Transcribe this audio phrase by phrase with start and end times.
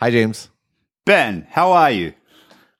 [0.00, 0.48] Hi, James.
[1.04, 2.12] Ben, how are you?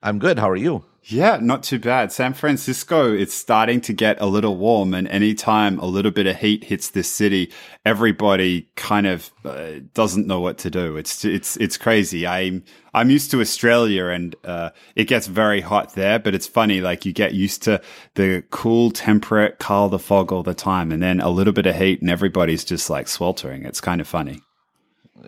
[0.00, 0.38] I'm good.
[0.38, 0.84] How are you?
[1.02, 2.12] Yeah, not too bad.
[2.12, 6.36] San Francisco, it's starting to get a little warm, and anytime a little bit of
[6.36, 7.50] heat hits this city,
[7.84, 10.96] everybody kind of uh, doesn't know what to do.
[10.96, 12.24] It's it's it's crazy.
[12.24, 12.62] I'm
[12.94, 16.80] I'm used to Australia, and uh, it gets very hot there, but it's funny.
[16.80, 17.80] Like you get used to
[18.14, 21.74] the cool, temperate, Karl the fog all the time, and then a little bit of
[21.74, 23.64] heat, and everybody's just like sweltering.
[23.64, 24.42] It's kind of funny.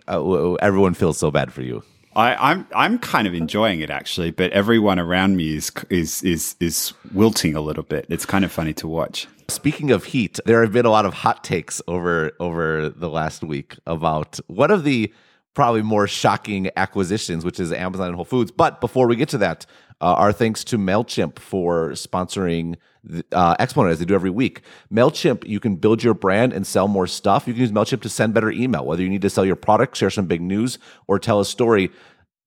[0.07, 1.83] Uh, everyone feels so bad for you.
[2.15, 6.55] I, I'm I'm kind of enjoying it actually, but everyone around me is is is
[6.59, 8.05] is wilting a little bit.
[8.09, 9.27] It's kind of funny to watch.
[9.47, 13.43] Speaking of heat, there have been a lot of hot takes over over the last
[13.43, 15.13] week about one of the
[15.53, 18.51] probably more shocking acquisitions, which is Amazon and Whole Foods.
[18.51, 19.65] But before we get to that,
[20.01, 22.75] uh, our thanks to Mailchimp for sponsoring
[23.31, 24.61] uh, Exponent as they do every week.
[24.91, 27.47] Mailchimp, you can build your brand and sell more stuff.
[27.47, 29.95] You can use Mailchimp to send better email, whether you need to sell your product,
[29.95, 31.91] share some big news, or tell a story.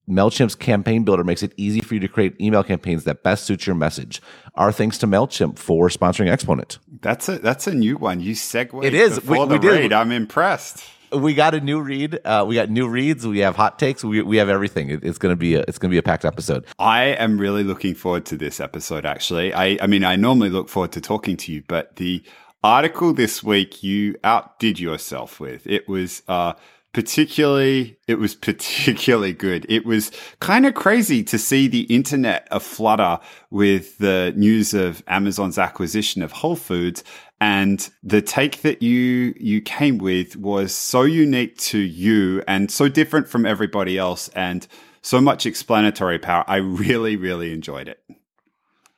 [0.09, 3.67] MailChimp's campaign builder makes it easy for you to create email campaigns that best suit
[3.67, 4.21] your message.
[4.55, 6.79] Our thanks to MailChimp for sponsoring Exponent.
[7.01, 8.21] That's a that's a new one.
[8.21, 8.85] You segue.
[8.85, 9.25] It is.
[9.25, 9.93] We, the we read.
[9.95, 10.85] I'm impressed
[11.17, 12.21] we got a new read.
[12.25, 13.27] Uh, we got new reads.
[13.27, 14.05] We have hot takes.
[14.05, 14.91] We, we have everything.
[14.91, 16.67] It, it's gonna be a, it's gonna be a packed episode.
[16.79, 19.05] I am really looking forward to this episode.
[19.05, 22.23] Actually, I I mean I normally look forward to talking to you, but the
[22.63, 25.67] article this week you outdid yourself with.
[25.67, 26.55] It was uh,
[26.95, 29.67] particularly it was particularly good.
[29.69, 33.19] It was kind of crazy to see the internet aflutter
[33.51, 37.05] with the news of Amazon's acquisition of Whole Foods
[37.45, 42.89] and the take that you you came with was so unique to you and so
[42.89, 44.67] different from everybody else and
[45.03, 46.45] so much explanatory power.
[46.47, 48.01] I really really enjoyed it.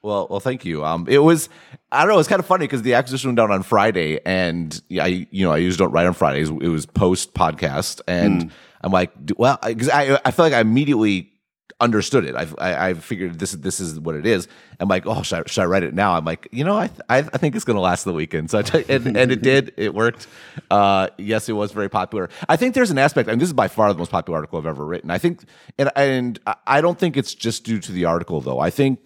[0.00, 0.84] Well, well, thank you.
[0.84, 1.48] Um, it was,
[1.90, 4.80] I don't know, it's kind of funny because the acquisition went down on Friday, and
[4.92, 6.48] I, you know, I usually don't write on Fridays.
[6.48, 8.50] It was post podcast, and mm.
[8.82, 11.32] I'm like, well, because I, I feel like I immediately
[11.80, 12.34] understood it.
[12.34, 14.48] I've, I, I figured this this is what it is.
[14.80, 16.14] I'm like, oh, should I, should I write it now?
[16.14, 18.50] I'm like, you know, I I, I think it's going to last the weekend.
[18.50, 19.74] So and, and it did.
[19.76, 20.26] It worked.
[20.70, 22.30] Uh, yes, it was very popular.
[22.48, 24.66] I think there's an aspect, and this is by far the most popular article I've
[24.66, 25.10] ever written.
[25.10, 25.44] I think,
[25.78, 28.58] and and I don't think it's just due to the article though.
[28.60, 29.00] I think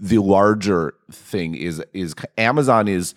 [0.00, 3.14] the larger thing is is Amazon is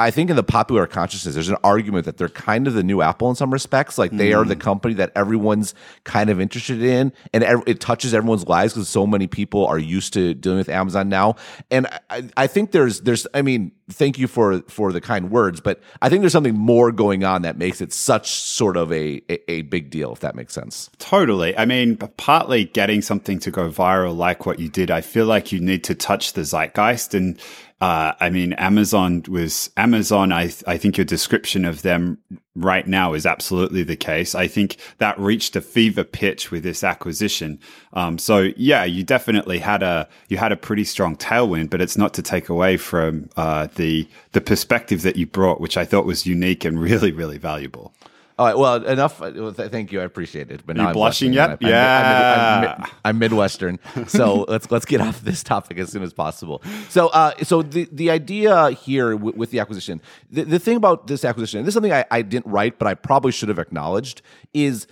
[0.00, 3.02] I think in the popular consciousness, there's an argument that they're kind of the new
[3.02, 3.98] Apple in some respects.
[3.98, 4.40] Like they mm.
[4.40, 4.60] are the mm.
[4.60, 5.74] company that everyone's
[6.04, 10.14] kind of interested in, and it touches everyone's lives because so many people are used
[10.14, 11.36] to dealing with Amazon now.
[11.70, 15.60] And I, I think there's there's I mean, thank you for for the kind words,
[15.60, 19.20] but I think there's something more going on that makes it such sort of a
[19.28, 20.88] a, a big deal, if that makes sense.
[20.98, 21.56] Totally.
[21.58, 25.52] I mean, partly getting something to go viral like what you did, I feel like
[25.52, 27.38] you need to touch the zeitgeist and
[27.80, 30.32] uh, I mean, Amazon was Amazon.
[30.32, 32.18] I I think your description of them
[32.54, 34.34] right now is absolutely the case.
[34.34, 37.58] I think that reached a fever pitch with this acquisition.
[37.94, 41.96] Um, so yeah, you definitely had a you had a pretty strong tailwind, but it's
[41.96, 46.04] not to take away from uh, the the perspective that you brought, which I thought
[46.04, 47.94] was unique and really really valuable.
[48.40, 48.56] All right.
[48.56, 49.18] Well, enough.
[49.18, 50.00] Thank you.
[50.00, 50.62] I appreciate it.
[50.64, 51.50] But now you I'm blushing yet?
[51.50, 52.74] I'm, yeah.
[52.78, 56.62] I'm, I'm, I'm, Midwestern, so let's let's get off this topic as soon as possible.
[56.88, 60.00] So, uh, so the the idea here w- with the acquisition,
[60.30, 62.88] the, the thing about this acquisition, and this is something I, I didn't write, but
[62.88, 64.22] I probably should have acknowledged,
[64.54, 64.86] is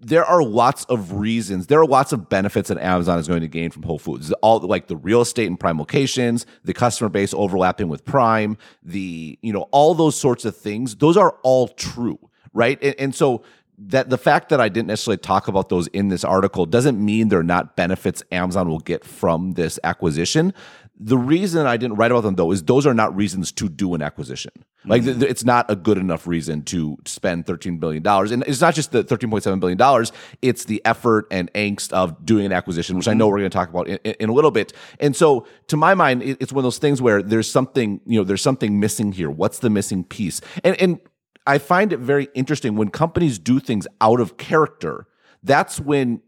[0.00, 1.68] there are lots of reasons.
[1.68, 4.32] There are lots of benefits that Amazon is going to gain from Whole Foods.
[4.42, 9.38] All like the real estate and prime locations, the customer base overlapping with Prime, the
[9.40, 10.96] you know all those sorts of things.
[10.96, 12.18] Those are all true
[12.58, 12.78] right?
[12.82, 13.42] And, and so
[13.78, 17.28] that the fact that I didn't necessarily talk about those in this article doesn't mean
[17.28, 20.52] they're not benefits Amazon will get from this acquisition.
[21.00, 23.94] The reason I didn't write about them though is those are not reasons to do
[23.94, 24.50] an acquisition.
[24.84, 25.22] Like mm-hmm.
[25.22, 28.32] it's not a good enough reason to spend 13 billion dollars.
[28.32, 30.10] And it's not just the 13.7 billion dollars,
[30.42, 33.12] it's the effort and angst of doing an acquisition, which mm-hmm.
[33.12, 34.72] I know we're going to talk about in, in, a little bit.
[34.98, 38.24] And so to my mind, it's one of those things where there's something, you know,
[38.24, 39.30] there's something missing here.
[39.30, 40.40] What's the missing piece?
[40.64, 41.00] And and
[41.48, 45.06] I find it very interesting when companies do things out of character.
[45.42, 46.20] That's when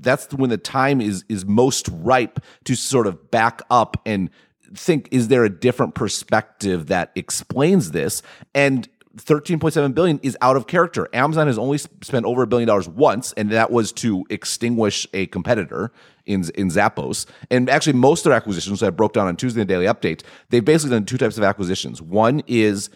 [0.00, 4.30] that's when the time is is most ripe to sort of back up and
[4.72, 8.22] think is there a different perspective that explains this
[8.54, 11.08] and 13.7 billion is out of character.
[11.12, 15.26] Amazon has only spent over a billion dollars once, and that was to extinguish a
[15.26, 15.90] competitor
[16.26, 17.26] in in Zappos.
[17.50, 19.86] And actually, most of their acquisitions that I broke down on Tuesday in the Daily
[19.86, 22.00] Update, they've basically done two types of acquisitions.
[22.00, 22.88] One is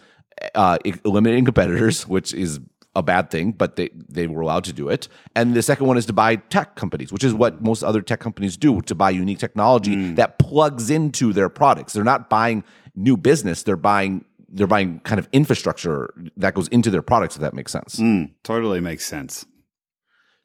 [0.53, 2.59] uh, eliminating competitors, which is
[2.95, 5.07] a bad thing, but they, they were allowed to do it.
[5.35, 8.21] And the second one is to buy tech companies, which is what most other tech
[8.21, 10.15] companies do to buy unique technology mm.
[10.15, 11.93] that plugs into their products.
[11.93, 12.63] They're not buying
[12.95, 17.41] new business, they're buying they're buying kind of infrastructure that goes into their products, if
[17.41, 17.97] that makes sense.
[17.97, 19.45] Mm, totally makes sense.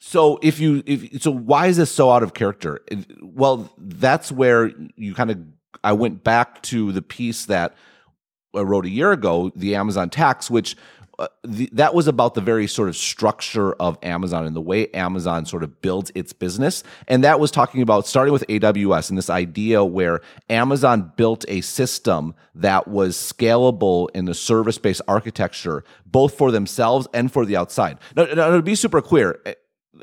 [0.01, 2.81] So if you if so why is this so out of character?
[3.23, 5.39] Well, that's where you kind of
[5.85, 7.75] I went back to the piece that
[8.55, 10.77] I wrote a year ago, the Amazon tax, which
[11.19, 14.89] uh, the, that was about the very sort of structure of Amazon and the way
[14.93, 16.83] Amazon sort of builds its business.
[17.09, 21.61] And that was talking about starting with AWS and this idea where Amazon built a
[21.61, 27.55] system that was scalable in the service based architecture, both for themselves and for the
[27.55, 27.99] outside.
[28.17, 29.41] Now, now to be super clear,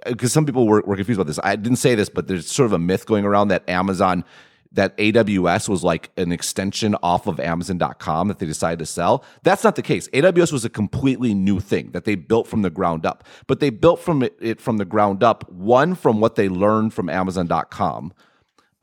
[0.06, 1.40] because some people were, were confused about this.
[1.44, 4.24] I didn't say this, but there's sort of a myth going around that Amazon,
[4.72, 9.24] that AWS was like an extension off of Amazon.com that they decided to sell.
[9.44, 10.08] That's not the case.
[10.10, 13.70] AWS was a completely new thing that they built from the ground up, but they
[13.70, 15.50] built from it, it from the ground up.
[15.52, 18.14] One from what they learned from Amazon.com.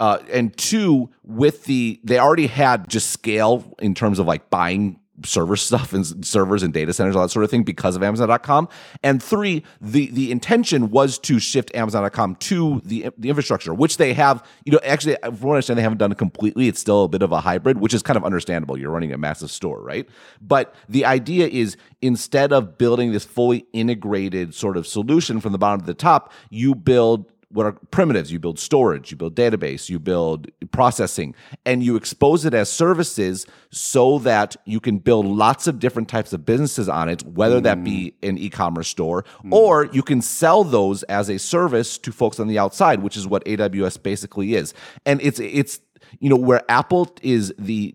[0.00, 4.98] Uh, and two, with the they already had just scale in terms of like buying
[5.24, 8.68] server stuff and servers and data centers, all that sort of thing because of Amazon.com.
[9.02, 14.12] And three, the the intention was to shift Amazon.com to the the infrastructure, which they
[14.14, 14.44] have.
[14.64, 16.68] You know, actually, uh, from what I understand, they haven't done it completely.
[16.68, 18.76] It's still a bit of a hybrid, which is kind of understandable.
[18.76, 20.08] You're running a massive store, right?
[20.40, 25.58] But the idea is instead of building this fully integrated sort of solution from the
[25.58, 29.88] bottom to the top, you build what are primitives you build storage you build database
[29.88, 31.34] you build processing
[31.64, 36.32] and you expose it as services so that you can build lots of different types
[36.32, 37.62] of businesses on it whether mm.
[37.62, 38.28] that be mm.
[38.28, 39.52] an e-commerce store mm.
[39.52, 43.26] or you can sell those as a service to folks on the outside which is
[43.26, 44.74] what AWS basically is
[45.06, 45.80] and it's it's
[46.18, 47.94] you know where Apple is the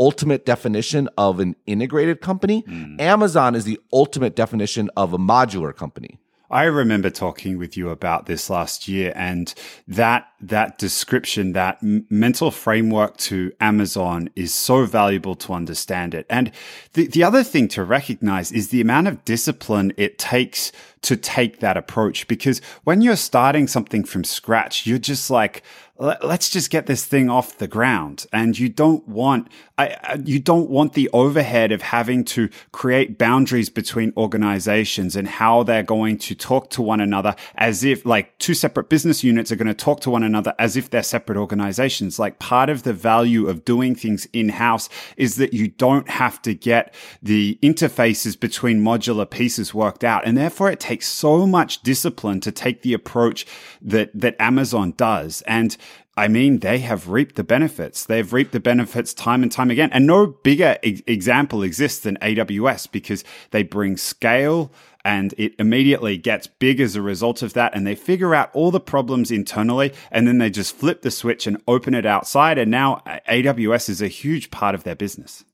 [0.00, 3.00] ultimate definition of an integrated company mm.
[3.00, 6.18] Amazon is the ultimate definition of a modular company
[6.50, 9.52] I remember talking with you about this last year and
[9.88, 16.26] that that description that m- mental framework to Amazon is so valuable to understand it.
[16.30, 16.52] And
[16.92, 20.72] the the other thing to recognize is the amount of discipline it takes
[21.02, 25.62] to take that approach because when you're starting something from scratch, you're just like
[25.98, 28.26] let's just get this thing off the ground.
[28.32, 29.48] And you don't want,
[29.78, 35.62] I, you don't want the overhead of having to create boundaries between organizations and how
[35.62, 39.56] they're going to talk to one another as if like two separate business units are
[39.56, 42.18] going to talk to one another as if they're separate organizations.
[42.18, 46.42] Like part of the value of doing things in house is that you don't have
[46.42, 50.26] to get the interfaces between modular pieces worked out.
[50.26, 53.46] And therefore it takes so much discipline to take the approach
[53.80, 55.42] that, that Amazon does.
[55.46, 55.76] And
[56.16, 58.06] I mean, they have reaped the benefits.
[58.06, 59.90] They've reaped the benefits time and time again.
[59.92, 64.72] And no bigger e- example exists than AWS because they bring scale
[65.04, 67.74] and it immediately gets big as a result of that.
[67.74, 71.46] And they figure out all the problems internally and then they just flip the switch
[71.46, 72.56] and open it outside.
[72.56, 75.44] And now AWS is a huge part of their business.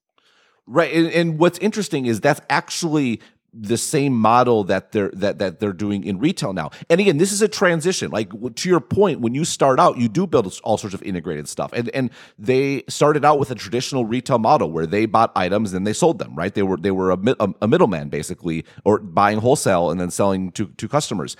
[0.66, 0.94] Right.
[0.94, 3.20] And, and, what's interesting is that's actually
[3.54, 6.70] the same model that they're that that they're doing in retail now.
[6.88, 8.10] And again, this is a transition.
[8.10, 11.48] Like to your point, when you start out, you do build all sorts of integrated
[11.48, 11.70] stuff.
[11.72, 15.86] And and they started out with a traditional retail model where they bought items and
[15.86, 16.34] they sold them.
[16.34, 16.54] Right?
[16.54, 20.52] They were they were a, a, a middleman basically, or buying wholesale and then selling
[20.52, 21.36] to to customers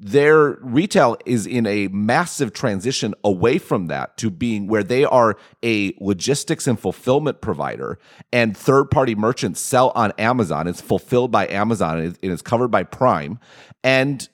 [0.00, 5.36] their retail is in a massive transition away from that to being where they are
[5.62, 7.98] a logistics and fulfillment provider
[8.32, 10.66] and third party merchants sell on Amazon.
[10.66, 13.38] It's fulfilled by Amazon and it's covered by Prime.
[13.84, 14.26] And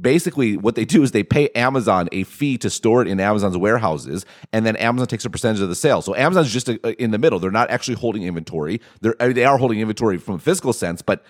[0.00, 3.56] basically what they do is they pay Amazon a fee to store it in Amazon's
[3.56, 6.02] warehouses, and then Amazon takes a percentage of the sale.
[6.02, 7.38] So Amazon's just a, uh, a, in the middle.
[7.38, 8.80] They're not actually holding inventory.
[9.00, 11.24] They're I mean, they are holding inventory from a physical sense, but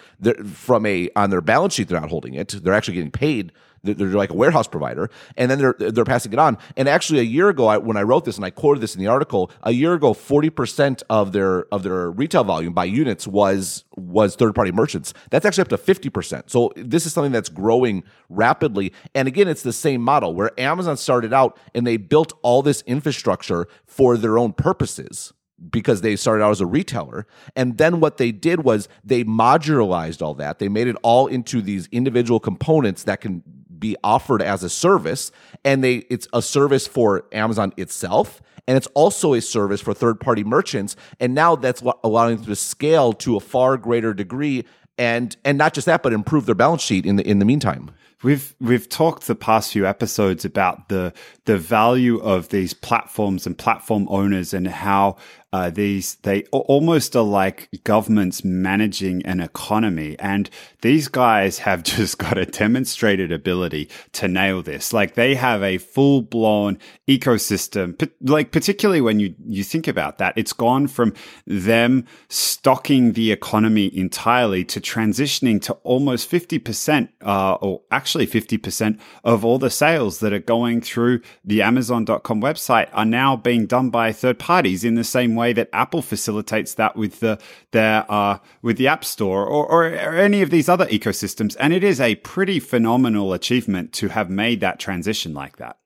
[0.47, 2.49] from a on their balance sheet, they're not holding it.
[2.63, 6.39] They're actually getting paid they're like a warehouse provider, and then they're they're passing it
[6.39, 6.59] on.
[6.77, 9.01] And actually, a year ago, I, when I wrote this and I quoted this in
[9.01, 13.27] the article, a year ago, forty percent of their of their retail volume by units
[13.27, 15.15] was was third party merchants.
[15.31, 16.51] That's actually up to fifty percent.
[16.51, 18.93] So this is something that's growing rapidly.
[19.15, 22.83] And again, it's the same model where Amazon started out and they built all this
[22.83, 25.33] infrastructure for their own purposes
[25.71, 27.27] because they started out as a retailer.
[27.57, 30.59] And then what they did was they modularized all that.
[30.59, 33.43] They made it all into these individual components that can
[33.79, 35.31] be offered as a service
[35.65, 40.21] and they it's a service for Amazon itself and it's also a service for third
[40.21, 44.65] party merchants and now that's allowing them to scale to a far greater degree
[44.99, 47.91] and and not just that but improve their balance sheet in the in the meantime
[48.23, 51.13] We've we've talked the past few episodes about the
[51.45, 55.17] the value of these platforms and platform owners and how
[55.51, 60.51] uh, these they almost are like governments managing an economy, and
[60.83, 64.93] these guys have just got a demonstrated ability to nail this.
[64.93, 68.11] Like they have a full blown ecosystem.
[68.21, 71.15] Like particularly when you you think about that, it's gone from
[71.47, 78.27] them stocking the economy entirely to transitioning to almost fifty percent, uh, or actually actually
[78.27, 83.67] 50% of all the sales that are going through the Amazon.com website are now being
[83.67, 87.39] done by third parties in the same way that Apple facilitates that with the
[87.73, 91.55] their uh, with the App Store or, or, or any of these other ecosystems.
[91.61, 95.77] And it is a pretty phenomenal achievement to have made that transition like that.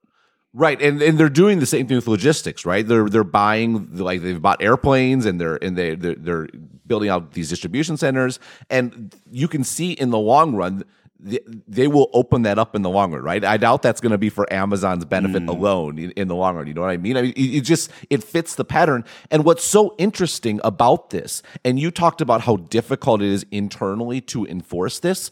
[0.55, 2.87] Right, and and they're doing the same thing with logistics, right?
[2.87, 6.49] They're they're buying like they've bought airplanes and they're and they they're, they're
[6.87, 8.39] building out these distribution centers,
[8.71, 10.85] and you can see in the long run
[11.23, 13.45] they will open that up in the long run, right?
[13.45, 15.49] I doubt that's going to be for Amazon's benefit mm.
[15.49, 16.67] alone in, in, the long run.
[16.67, 17.17] You know what I mean?
[17.17, 19.05] I mean, it, it, just it fits the pattern.
[19.31, 24.21] And what's so interesting about this, and you talked about how difficult it is internally
[24.23, 25.31] to enforce this.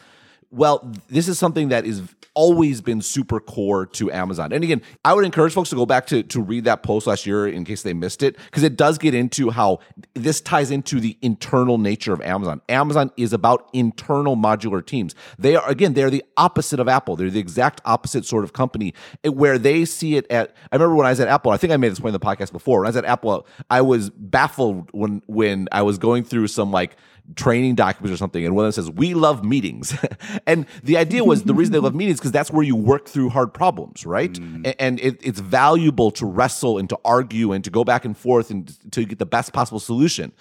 [0.51, 2.03] Well, this is something that is
[2.35, 4.53] always been super core to Amazon.
[4.53, 7.27] And again, I would encourage folks to go back to, to read that post last
[7.27, 9.81] year in case they missed it, because it does get into how
[10.15, 12.61] this ties into the internal nature of Amazon.
[12.69, 15.15] Amazon is about internal modular teams.
[15.39, 17.17] They are, again, they're the opposite of Apple.
[17.17, 20.95] They're the exact opposite sort of company eh, where they see it at, I remember
[20.95, 22.81] when I was at Apple, I think I made this point in the podcast before.
[22.81, 26.71] When I was at Apple, I was baffled when, when I was going through some
[26.71, 26.97] like,
[27.37, 29.97] training documents or something, and one of them says, "We love meetings,"
[30.47, 33.31] and the idea was the reason they love meetings because that's where you work through
[33.31, 34.33] hard problems, right?
[34.33, 34.75] Mm.
[34.79, 38.51] And it, it's valuable to wrestle and to argue and to go back and forth
[38.51, 40.33] and to get the best possible solution.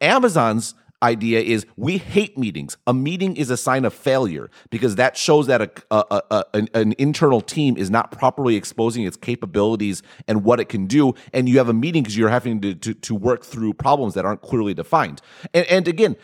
[0.00, 0.74] Amazon's
[1.04, 2.76] idea is we hate meetings.
[2.86, 6.68] A meeting is a sign of failure because that shows that a, a, a, an,
[6.74, 11.14] an, internal team is not properly exposing its capabilities and what it can do.
[11.32, 14.24] And you have a meeting because you're having to, to, to, work through problems that
[14.24, 15.20] aren't clearly defined.
[15.52, 16.16] And, and again,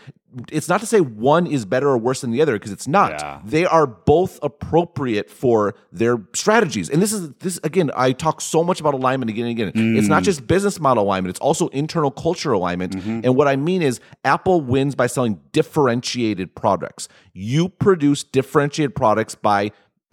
[0.51, 3.13] it's not to say one is better or worse than the other because it's not.
[3.13, 3.41] Yeah.
[3.45, 6.89] They are both appropriate for their strategies.
[6.89, 9.73] And this is this again, I talk so much about alignment again and again.
[9.73, 9.99] Mm.
[9.99, 10.27] It's not mm.
[10.27, 12.95] just business model alignment, it's also internal culture alignment.
[12.97, 13.21] Mm-hmm.
[13.25, 17.09] And what I mean is Apple wins by selling differentiated products.
[17.33, 19.73] You produce differentiated products by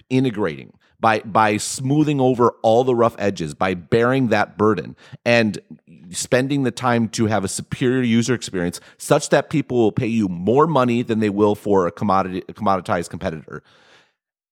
[0.10, 5.60] integrating by by smoothing over all the rough edges by bearing that burden and
[6.10, 10.27] spending the time to have a superior user experience such that people will pay you
[10.27, 13.63] more money than they will for a commodity a commoditized competitor.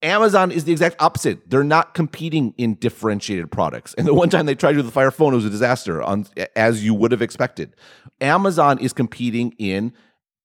[0.01, 1.49] Amazon is the exact opposite.
[1.49, 3.95] They're not competing in differentiated products.
[3.95, 6.03] And the one time they tried to do the Fire Phone it was a disaster,
[6.03, 7.75] on, as you would have expected.
[8.21, 9.93] Amazon is competing in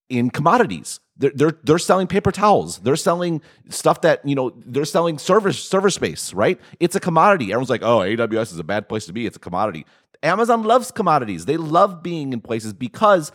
[0.09, 0.99] in commodities.
[1.21, 2.79] They're, they're they're selling paper towels.
[2.79, 4.53] They're selling stuff that you know.
[4.57, 6.33] They're selling server server space.
[6.33, 6.59] Right?
[6.81, 7.47] It's a commodity.
[7.53, 9.27] Everyone's like, oh, AWS is a bad place to be.
[9.27, 9.87] It's a commodity.
[10.23, 11.45] Amazon loves commodities.
[11.45, 13.33] They love being in places because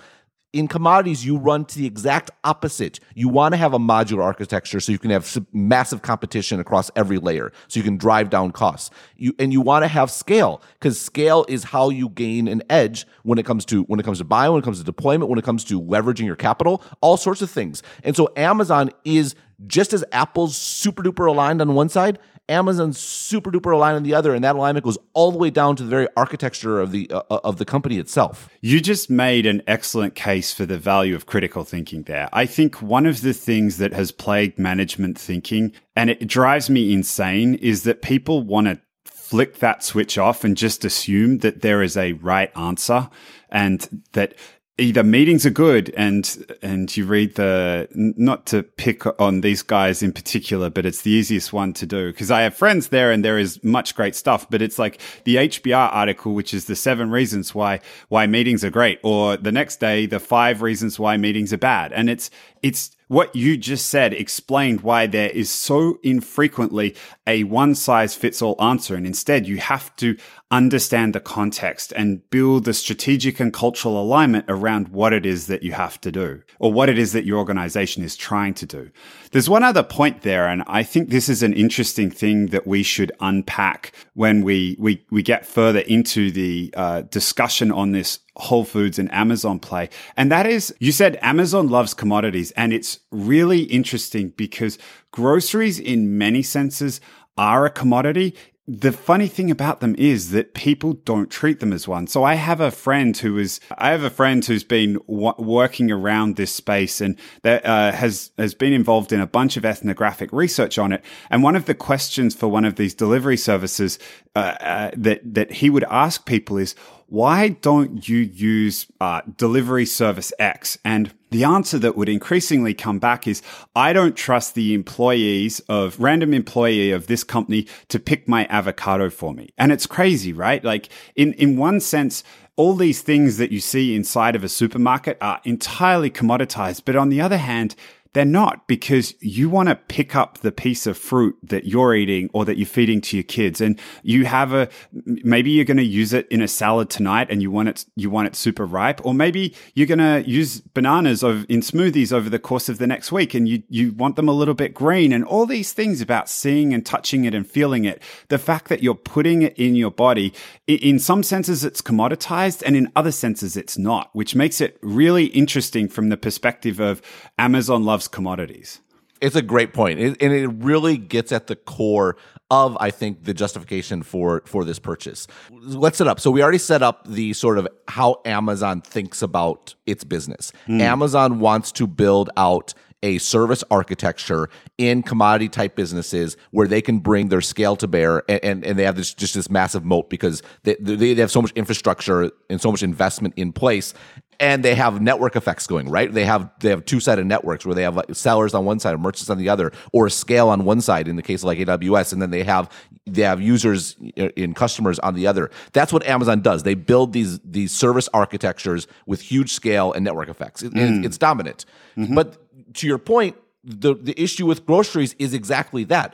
[0.56, 3.02] in commodities, you run to the exact opposite.
[3.14, 7.18] You want to have a modular architecture so you can have massive competition across every
[7.18, 8.90] layer, so you can drive down costs.
[9.18, 13.06] You and you want to have scale because scale is how you gain an edge
[13.24, 15.38] when it comes to when it comes to buying, when it comes to deployment, when
[15.38, 17.84] it comes to leveraging your capital, all sorts of things.
[18.06, 19.36] And so Amazon is
[19.68, 24.14] just as Apple's super duper aligned on one side, Amazon's super duper aligned on the
[24.14, 27.10] other, and that alignment goes all the way down to the very architecture of the
[27.10, 28.50] uh, uh, of the company itself.
[28.62, 32.30] You just made an excellent case for the value of critical thinking there.
[32.34, 36.94] I think one of the things that has plagued management thinking, and it drives me
[36.94, 41.82] insane, is that people want to flick that switch off and just assume that there
[41.82, 43.10] is a right answer
[43.50, 44.36] and that
[44.78, 50.04] either meetings are good and and you read the not to pick on these guys
[50.04, 53.24] in particular but it's the easiest one to do because i have friends there and
[53.24, 57.10] there is much great stuff but it's like the hbr article which is the seven
[57.10, 57.80] reasons why
[58.10, 61.94] why meetings are great or the next day the five reasons why meetings are bad
[61.94, 62.30] and it's
[62.62, 66.96] it's what you just said explained why there is so infrequently
[67.28, 68.96] a one size fits all answer.
[68.96, 70.18] And instead, you have to
[70.52, 75.64] understand the context and build the strategic and cultural alignment around what it is that
[75.64, 78.92] you have to do or what it is that your organization is trying to do.
[79.32, 80.48] There's one other point there.
[80.48, 85.04] And I think this is an interesting thing that we should unpack when we, we,
[85.10, 89.90] we get further into the uh, discussion on this Whole Foods and Amazon play.
[90.16, 92.52] And that is, you said Amazon loves commodities.
[92.52, 94.78] And it's really interesting because
[95.10, 97.02] groceries in many senses
[97.38, 98.36] are a commodity
[98.68, 102.08] the funny thing about them is that people don't treat them as one.
[102.08, 105.92] So I have a friend who is, I have a friend who's been w- working
[105.92, 110.34] around this space and that uh, has has been involved in a bunch of ethnographic
[110.34, 111.04] research on it.
[111.30, 114.00] And one of the questions for one of these delivery services
[114.36, 116.74] uh, uh, that that he would ask people is,
[117.08, 120.78] why don't you use uh, delivery service X?
[120.84, 123.42] And the answer that would increasingly come back is
[123.76, 129.10] I don't trust the employees of random employee of this company to pick my avocado
[129.10, 129.50] for me.
[129.58, 130.64] And it's crazy, right?
[130.64, 132.24] Like in, in one sense,
[132.56, 136.84] all these things that you see inside of a supermarket are entirely commoditized.
[136.86, 137.76] But on the other hand,
[138.16, 142.30] They're not because you want to pick up the piece of fruit that you're eating
[142.32, 143.60] or that you're feeding to your kids.
[143.60, 147.42] And you have a, maybe you're going to use it in a salad tonight and
[147.42, 149.06] you want it, you want it super ripe.
[149.06, 152.88] Or maybe you're going to use bananas of, in smoothies over the course of the
[152.88, 156.00] next week and you, you want them a little bit green and all these things
[156.00, 158.02] about seeing and touching it and feeling it.
[158.30, 160.34] The fact that you're putting it in your body,
[160.68, 165.26] in some senses it's commoditized and in other senses it's not, which makes it really
[165.26, 167.02] interesting from the perspective of
[167.38, 168.82] Amazon loves loves commodities.
[169.22, 172.18] It's a great point, it, and it really gets at the core
[172.52, 175.26] of I think the justification for for this purchase.
[175.52, 176.20] Let's set up.
[176.20, 180.52] So we already set up the sort of how Amazon thinks about its business.
[180.68, 180.82] Mm.
[180.82, 187.00] Amazon wants to build out a service architecture in commodity type businesses where they can
[187.00, 190.10] bring their scale to bear and, and, and they have this just this massive moat
[190.10, 193.94] because they, they have so much infrastructure and so much investment in place
[194.40, 196.12] and they have network effects going right?
[196.12, 199.30] They have they have two-sided networks where they have like sellers on one side merchants
[199.30, 202.14] on the other or a scale on one side in the case of like aws
[202.14, 202.70] and then they have
[203.06, 205.52] they have users in customers on the other.
[205.74, 206.64] That's what amazon does.
[206.64, 210.64] They build these these service architectures with huge scale and network effects.
[210.64, 211.06] It, mm.
[211.06, 211.66] it's dominant.
[211.98, 212.14] Mm-hmm.
[212.14, 212.45] but
[212.76, 216.14] to your point the the issue with groceries is exactly that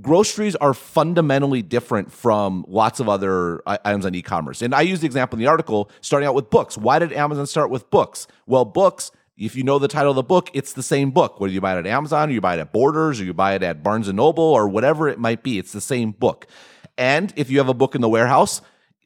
[0.00, 4.62] groceries are fundamentally different from lots of other uh, items on e-commerce.
[4.62, 6.78] And I use the example in the article starting out with books.
[6.78, 8.28] Why did Amazon start with books?
[8.46, 11.38] Well, books if you know the title of the book, it's the same book.
[11.38, 13.54] Whether you buy it at Amazon or you buy it at Borders or you buy
[13.54, 16.46] it at Barnes and Noble or whatever it might be, it's the same book.
[16.96, 18.60] And if you have a book in the warehouse,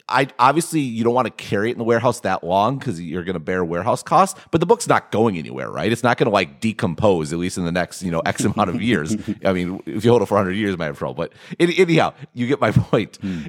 [0.09, 3.25] I obviously you don't want to carry it in the warehouse that long because you're
[3.25, 4.39] going to bear warehouse costs.
[4.51, 5.91] But the book's not going anywhere, right?
[5.91, 8.71] It's not going to like decompose at least in the next you know X amount
[8.71, 9.17] of years.
[9.45, 11.15] I mean, if you hold it for 100 years, you might have trouble.
[11.15, 13.17] But anyhow, you get my point.
[13.17, 13.45] Hmm.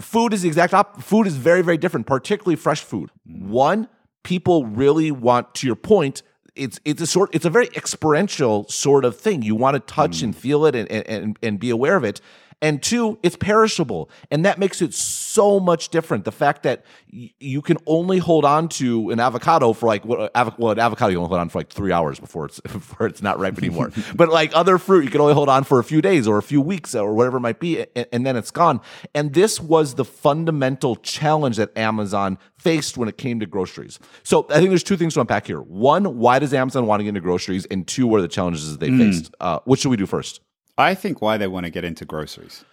[0.00, 3.10] Food is the exact op- food is very very different, particularly fresh food.
[3.24, 3.88] One,
[4.22, 6.22] people really want to your point
[6.58, 9.42] it's it's a sort it's a very experiential sort of thing.
[9.42, 10.24] You want to touch mm.
[10.24, 12.20] and feel it and, and and be aware of it.
[12.60, 14.10] And two, it's perishable.
[14.30, 16.24] And that makes it so much different.
[16.24, 20.34] The fact that y- you can only hold on to an avocado for like, what,
[20.34, 23.06] av- well, an avocado you only hold on for like three hours before it's, before
[23.06, 23.92] it's not ripe anymore.
[24.16, 26.42] but like other fruit, you can only hold on for a few days or a
[26.42, 27.86] few weeks or whatever it might be.
[27.94, 28.80] And, and then it's gone.
[29.14, 34.00] And this was the fundamental challenge that Amazon faced when it came to groceries.
[34.24, 35.60] So I think there's two things to unpack here.
[35.60, 37.66] One, why does Amazon want to get into groceries?
[37.66, 38.98] And two, what are the challenges they mm.
[38.98, 39.32] faced?
[39.38, 40.40] Uh, what should we do first?
[40.78, 42.64] I think why they want to get into groceries.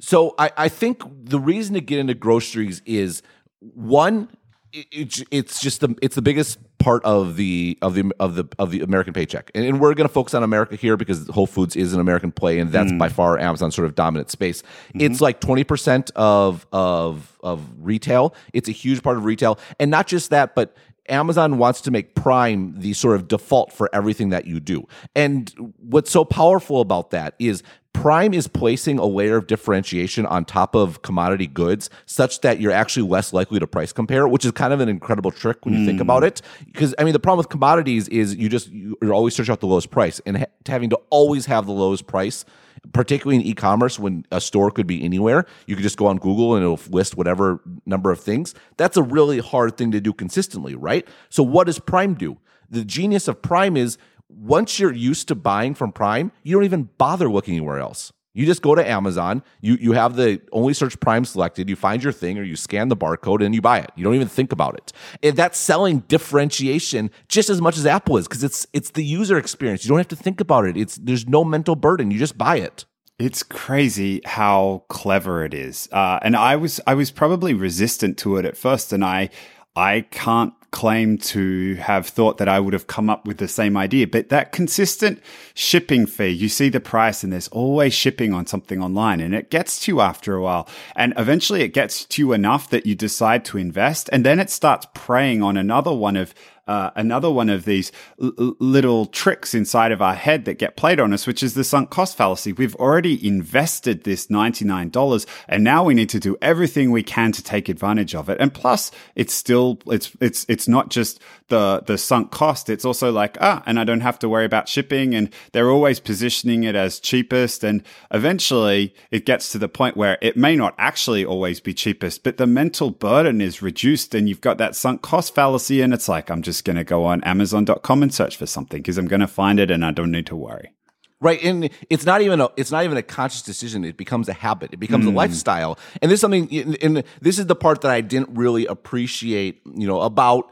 [0.00, 3.22] So I, I think the reason to get into groceries is
[3.60, 4.30] one,
[4.72, 8.70] it, it's just the it's the biggest part of the of the of the of
[8.70, 11.76] the American paycheck, and, and we're going to focus on America here because Whole Foods
[11.76, 12.98] is an American play, and that's mm.
[12.98, 14.62] by far Amazon's sort of dominant space.
[14.62, 15.00] Mm-hmm.
[15.02, 18.34] It's like twenty percent of of of retail.
[18.54, 20.74] It's a huge part of retail, and not just that, but
[21.08, 24.86] Amazon wants to make Prime the sort of default for everything that you do.
[25.14, 30.44] And what's so powerful about that is Prime is placing a layer of differentiation on
[30.44, 34.52] top of commodity goods such that you're actually less likely to price compare, which is
[34.52, 35.86] kind of an incredible trick when you mm.
[35.86, 36.40] think about it.
[36.64, 39.66] Because, I mean, the problem with commodities is you just, you're always searching out the
[39.66, 42.44] lowest price and ha- having to always have the lowest price
[42.92, 46.54] particularly in e-commerce when a store could be anywhere you could just go on google
[46.54, 50.74] and it'll list whatever number of things that's a really hard thing to do consistently
[50.74, 52.38] right so what does prime do
[52.70, 53.98] the genius of prime is
[54.36, 58.46] once you're used to buying from prime you don't even bother looking anywhere else you
[58.46, 62.12] just go to Amazon, you, you have the only search Prime selected, you find your
[62.12, 63.90] thing or you scan the barcode and you buy it.
[63.96, 64.92] You don't even think about it.
[65.22, 69.36] And that's selling differentiation just as much as Apple is because it's it's the user
[69.36, 69.84] experience.
[69.84, 70.76] You don't have to think about it.
[70.76, 72.12] It's there's no mental burden.
[72.12, 72.84] You just buy it.
[73.18, 75.88] It's crazy how clever it is.
[75.90, 79.30] Uh, and I was I was probably resistant to it at first and I
[79.74, 83.76] I can't claim to have thought that I would have come up with the same
[83.76, 84.06] idea.
[84.06, 85.20] But that consistent
[85.54, 89.50] shipping fee, you see the price and there's always shipping on something online and it
[89.50, 90.68] gets to you after a while.
[90.94, 94.08] And eventually it gets to you enough that you decide to invest.
[94.12, 96.34] And then it starts preying on another one of
[96.70, 97.90] uh, another one of these
[98.22, 101.64] l- little tricks inside of our head that get played on us, which is the
[101.64, 102.52] sunk cost fallacy.
[102.52, 107.42] We've already invested this $99 and now we need to do everything we can to
[107.42, 108.40] take advantage of it.
[108.40, 112.70] And plus it's still, it's, it's, it's not just the, the sunk cost.
[112.70, 115.98] It's also like, ah, and I don't have to worry about shipping and they're always
[115.98, 117.64] positioning it as cheapest.
[117.64, 122.22] And eventually it gets to the point where it may not actually always be cheapest,
[122.22, 125.80] but the mental burden is reduced and you've got that sunk cost fallacy.
[125.80, 128.80] And it's like, I'm just just going to go on Amazon.com and search for something
[128.82, 130.74] because I'm going to find it and I don't need to worry.
[131.22, 133.84] Right, and it's not even a it's not even a conscious decision.
[133.84, 134.72] It becomes a habit.
[134.72, 135.08] It becomes mm.
[135.08, 135.78] a lifestyle.
[136.00, 136.76] And this is something.
[136.82, 139.60] And this is the part that I didn't really appreciate.
[139.66, 140.50] You know about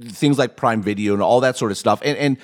[0.00, 2.00] things like Prime Video and all that sort of stuff.
[2.04, 2.36] And and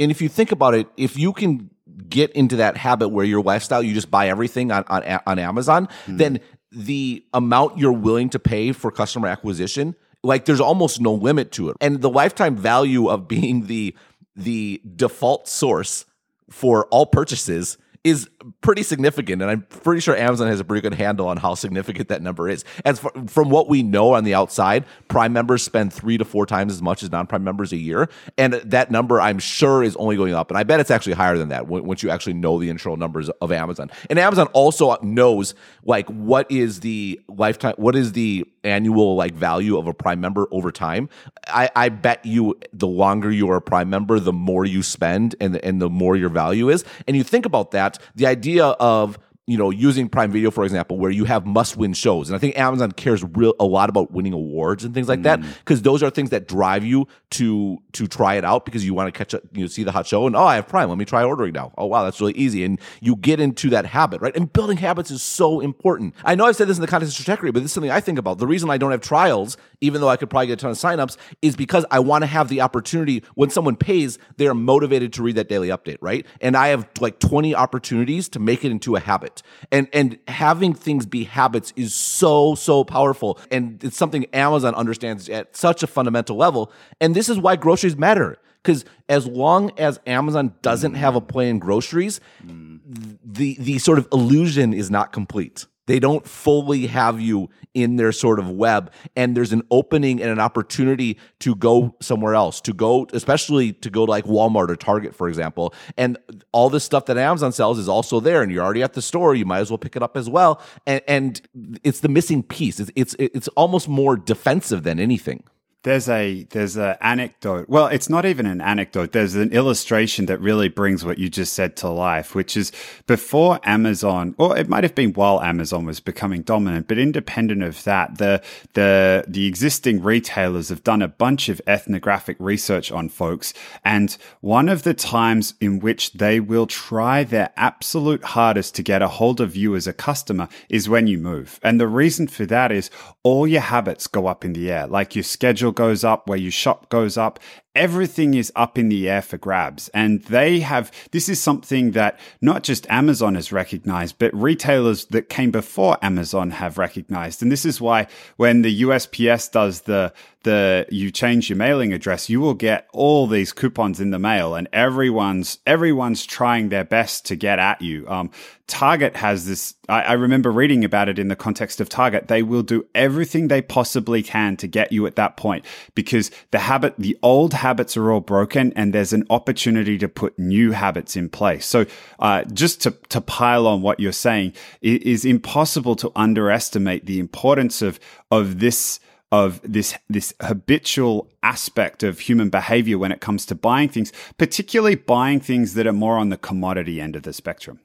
[0.00, 1.70] And if you think about it, if you can
[2.08, 5.88] get into that habit where your lifestyle, you just buy everything on, on, on Amazon,
[6.06, 6.18] mm.
[6.18, 6.40] then
[6.72, 11.68] the amount you're willing to pay for customer acquisition, like there's almost no limit to
[11.70, 11.76] it.
[11.80, 13.96] And the lifetime value of being the
[14.34, 16.06] the default source
[16.48, 18.28] for all purchases is
[18.62, 22.08] pretty significant, and I'm pretty sure Amazon has a pretty good handle on how significant
[22.08, 22.64] that number is.
[22.84, 26.44] As for, from what we know on the outside, Prime members spend three to four
[26.44, 30.16] times as much as non-Prime members a year, and that number I'm sure is only
[30.16, 30.50] going up.
[30.50, 33.28] And I bet it's actually higher than that once you actually know the internal numbers
[33.28, 33.88] of Amazon.
[34.10, 35.54] And Amazon also knows
[35.84, 40.46] like what is the lifetime, what is the annual like value of a Prime member
[40.50, 41.08] over time.
[41.46, 45.34] I, I bet you the longer you are a Prime member, the more you spend,
[45.40, 46.84] and and the more your value is.
[47.06, 50.98] And you think about that, the idea of you know, using Prime Video, for example,
[50.98, 52.28] where you have must win shows.
[52.28, 55.24] And I think Amazon cares real a lot about winning awards and things like mm.
[55.24, 58.94] that because those are things that drive you to to try it out because you
[58.94, 60.88] want to catch up, you know, see the hot show and oh, I have Prime.
[60.88, 61.72] Let me try ordering now.
[61.76, 62.62] Oh wow, that's really easy.
[62.62, 64.34] And you get into that habit, right?
[64.36, 66.14] And building habits is so important.
[66.24, 68.00] I know I've said this in the context of Stratechery, but this is something I
[68.00, 68.38] think about.
[68.38, 70.76] The reason I don't have trials, even though I could probably get a ton of
[70.76, 75.12] signups, is because I want to have the opportunity when someone pays, they are motivated
[75.14, 76.24] to read that daily update, right?
[76.40, 79.31] And I have like 20 opportunities to make it into a habit.
[79.70, 83.38] And and having things be habits is so, so powerful.
[83.50, 86.72] And it's something Amazon understands at such a fundamental level.
[87.00, 88.38] And this is why groceries matter.
[88.62, 91.28] Because as long as Amazon doesn't have a mm.
[91.28, 95.66] play in groceries, the the sort of illusion is not complete.
[95.86, 100.30] They don't fully have you in their sort of web, and there's an opening and
[100.30, 104.76] an opportunity to go somewhere else, to go, especially to go to like Walmart or
[104.76, 105.74] Target, for example.
[105.96, 106.18] And
[106.52, 109.34] all this stuff that Amazon sells is also there, and you're already at the store.
[109.34, 110.60] You might as well pick it up as well.
[110.86, 111.40] And, and
[111.82, 112.78] it's the missing piece.
[112.78, 115.42] It's, it's it's almost more defensive than anything.
[115.84, 117.68] There's a there's an anecdote.
[117.68, 119.10] Well, it's not even an anecdote.
[119.10, 122.70] There's an illustration that really brings what you just said to life, which is
[123.08, 127.82] before Amazon, or it might have been while Amazon was becoming dominant, but independent of
[127.82, 128.40] that, the
[128.74, 133.52] the the existing retailers have done a bunch of ethnographic research on folks,
[133.84, 139.02] and one of the times in which they will try their absolute hardest to get
[139.02, 141.58] a hold of you as a customer is when you move.
[141.64, 142.88] And the reason for that is
[143.24, 146.50] all your habits go up in the air, like your schedule goes up, where you
[146.50, 147.40] shop goes up,
[147.74, 149.88] everything is up in the air for grabs.
[149.88, 155.28] And they have, this is something that not just Amazon has recognized, but retailers that
[155.28, 157.42] came before Amazon have recognized.
[157.42, 162.28] And this is why when the USPS does the, the, you change your mailing address,
[162.28, 167.24] you will get all these coupons in the mail and everyone's, everyone's trying their best
[167.26, 168.06] to get at you.
[168.08, 168.30] Um,
[168.66, 172.28] Target has this, I, I remember reading about it in the context of Target.
[172.28, 176.58] They will do everything they possibly can to get you at that point because the
[176.58, 181.16] habit, the old habits are all broken and there's an opportunity to put new habits
[181.16, 181.64] in place.
[181.64, 181.86] So,
[182.18, 187.18] uh, just to, to pile on what you're saying, it is impossible to underestimate the
[187.20, 193.46] importance of, of this, of this this habitual aspect of human behavior when it comes
[193.46, 197.32] to buying things, particularly buying things that are more on the commodity end of the
[197.32, 197.80] spectrum.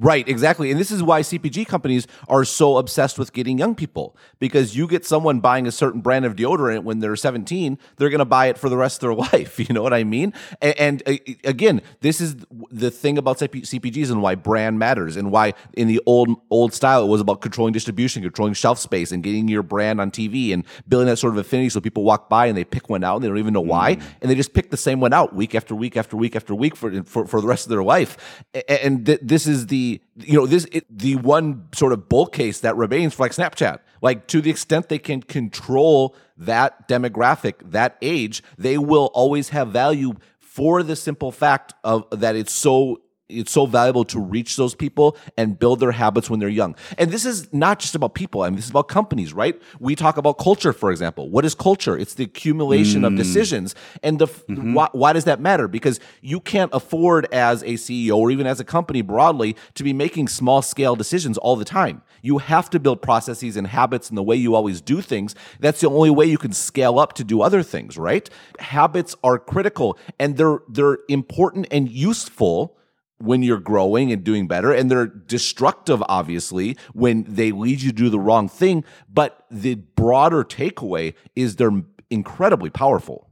[0.00, 0.70] Right, exactly.
[0.70, 4.86] And this is why CPG companies are so obsessed with getting young people because you
[4.86, 8.46] get someone buying a certain brand of deodorant when they're 17, they're going to buy
[8.46, 9.58] it for the rest of their life.
[9.60, 10.32] You know what I mean?
[10.62, 12.36] And, and uh, again, this is
[12.70, 17.04] the thing about CPGs and why brand matters and why in the old old style
[17.04, 20.64] it was about controlling distribution, controlling shelf space and getting your brand on TV and
[20.88, 23.24] building that sort of affinity so people walk by and they pick one out and
[23.24, 24.02] they don't even know why mm.
[24.22, 26.74] and they just pick the same one out week after week after week after week
[26.74, 28.44] for for, for the rest of their life.
[28.66, 32.60] And th- this is the you know this it, the one sort of bull case
[32.60, 33.80] that remains for like Snapchat.
[34.02, 39.68] Like to the extent they can control that demographic, that age, they will always have
[39.68, 44.74] value for the simple fact of that it's so it's so valuable to reach those
[44.74, 46.74] people and build their habits when they're young.
[46.98, 48.42] And this is not just about people.
[48.42, 49.60] I mean, this is about companies, right?
[49.78, 51.30] We talk about culture, for example.
[51.30, 51.96] What is culture?
[51.96, 53.06] It's the accumulation mm.
[53.06, 53.74] of decisions.
[54.02, 54.74] And the mm-hmm.
[54.74, 55.68] why, why does that matter?
[55.68, 59.92] Because you can't afford as a CEO or even as a company broadly to be
[59.92, 62.02] making small scale decisions all the time.
[62.22, 65.34] You have to build processes and habits and the way you always do things.
[65.58, 68.28] That's the only way you can scale up to do other things, right?
[68.58, 72.76] Habits are critical and they're they're important and useful
[73.20, 77.96] when you're growing and doing better and they're destructive obviously when they lead you to
[77.96, 83.30] do the wrong thing but the broader takeaway is they're incredibly powerful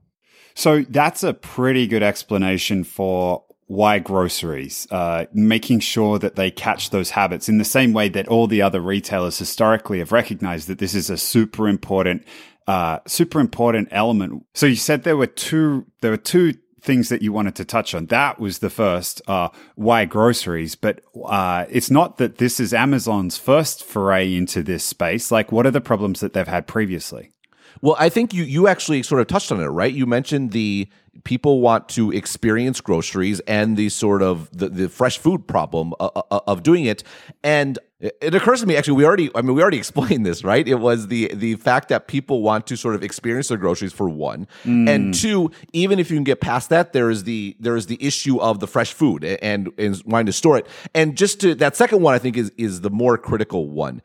[0.55, 6.89] so that's a pretty good explanation for why groceries, uh, making sure that they catch
[6.89, 10.79] those habits in the same way that all the other retailers historically have recognized that
[10.79, 12.25] this is a super important,
[12.67, 14.45] uh, super important element.
[14.55, 16.55] So you said there were two, there were two
[16.89, 18.07] things that you wanted to touch on.
[18.07, 20.75] That was the first, uh, why groceries?
[20.75, 25.31] But uh, it's not that this is Amazon's first foray into this space.
[25.31, 27.33] Like, what are the problems that they've had previously?
[27.81, 29.93] Well, I think you you actually sort of touched on it, right?
[29.93, 30.89] You mentioned the
[31.25, 36.13] people want to experience groceries and the sort of the, the fresh food problem of,
[36.15, 37.03] uh, uh, uh, of doing it.
[37.43, 40.67] And it occurs to me actually we already I mean we already explained this, right?
[40.67, 44.09] It was the the fact that people want to sort of experience their groceries for
[44.09, 44.47] one.
[44.65, 44.89] Mm.
[44.89, 48.03] And two, even if you can get past that, there is the there is the
[48.05, 50.67] issue of the fresh food and and wanting to store it.
[50.95, 54.03] And just to that second one I think is is the more critical one.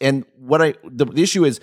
[0.00, 1.60] And what I the, the issue is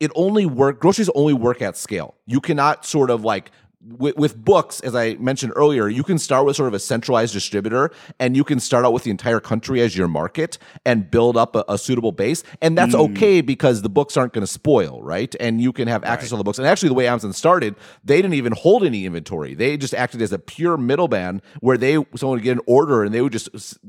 [0.00, 2.14] it only work groceries only work at scale.
[2.26, 3.50] You cannot sort of like
[3.86, 7.32] with, with, books, as I mentioned earlier, you can start with sort of a centralized
[7.32, 11.36] distributor and you can start out with the entire country as your market and build
[11.36, 12.42] up a, a suitable base.
[12.60, 13.10] And that's mm.
[13.10, 15.34] okay because the books aren't going to spoil, right?
[15.38, 16.36] And you can have access right.
[16.36, 16.58] to the books.
[16.58, 19.54] And actually, the way Amazon started, they didn't even hold any inventory.
[19.54, 23.14] They just acted as a pure middleman where they someone would get an order and
[23.14, 23.48] they would just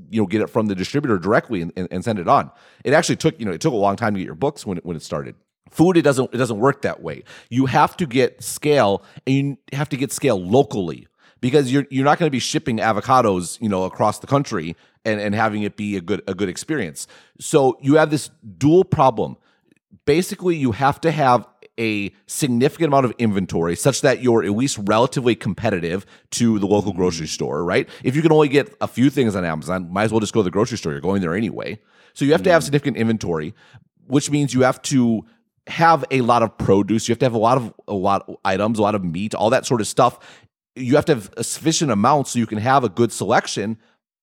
[0.10, 2.52] you know get it from the distributor directly and, and, and send it on.
[2.84, 4.78] It actually took you know it took a long time to get your books when
[4.78, 5.36] it, when it started.
[5.72, 7.24] Food, it doesn't it doesn't work that way.
[7.50, 11.08] You have to get scale, and you have to get scale locally
[11.42, 14.76] because you're you're not going to be shipping avocados, you know, across the country
[15.06, 17.08] and and having it be a good a good experience.
[17.40, 19.38] So you have this dual problem.
[20.06, 21.48] Basically, you have to have
[21.80, 26.92] a significant amount of inventory such that you're at least relatively competitive to the local
[26.92, 27.88] grocery store, right?
[28.04, 30.40] If you can only get a few things on Amazon, might as well just go
[30.40, 30.92] to the grocery store.
[30.94, 31.80] You're going there anyway.
[32.14, 32.66] So you have to have mm.
[32.66, 33.54] significant inventory,
[34.08, 35.26] which means you have to
[35.68, 37.08] have a lot of produce.
[37.08, 39.36] You have to have a lot of a lot of items, a lot of meat,
[39.36, 40.20] all that sort of stuff.
[40.76, 43.78] You have to have a sufficient amount so you can have a good selection.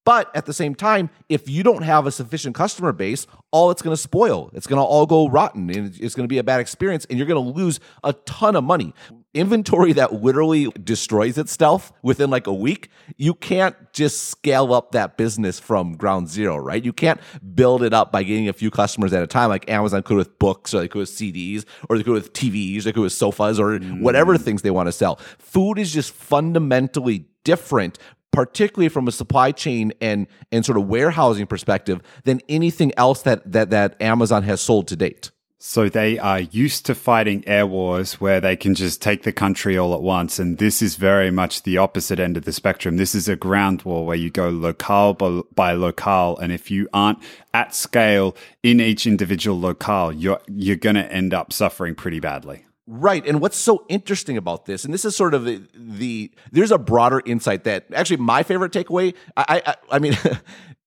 [0.04, 3.80] But at the same time, if you don't have a sufficient customer base, all it's
[3.80, 4.50] going to spoil.
[4.52, 7.18] It's going to all go rotten and it's going to be a bad experience and
[7.18, 8.92] you're going to lose a ton of money
[9.35, 15.16] inventory that literally destroys itself within like a week, you can't just scale up that
[15.16, 16.85] business from ground zero, right?
[16.85, 17.20] You can't
[17.55, 20.38] build it up by getting a few customers at a time, like Amazon could with
[20.38, 23.61] books, or they could with CDs, or they could with TVs, they could with sofas,
[23.61, 24.01] or mm.
[24.01, 25.16] whatever things they want to sell.
[25.38, 27.99] Food is just fundamentally different
[28.33, 33.53] particularly from a supply chain and and sort of warehousing perspective than anything else that
[33.53, 35.31] that that Amazon has sold to date.
[35.66, 39.79] So they are used to fighting air wars where they can just take the country
[39.79, 40.38] all at once.
[40.38, 42.98] And this is very much the opposite end of the spectrum.
[42.98, 45.14] This is a ground war where you go locale
[45.55, 46.37] by locale.
[46.37, 47.18] And if you aren't
[47.55, 52.66] at scale in each individual locale, you're, you're going to end up suffering pretty badly.
[52.87, 53.27] Right.
[53.27, 56.79] And what's so interesting about this, and this is sort of the, the there's a
[56.79, 60.14] broader insight that actually my favorite takeaway, I, I, I mean,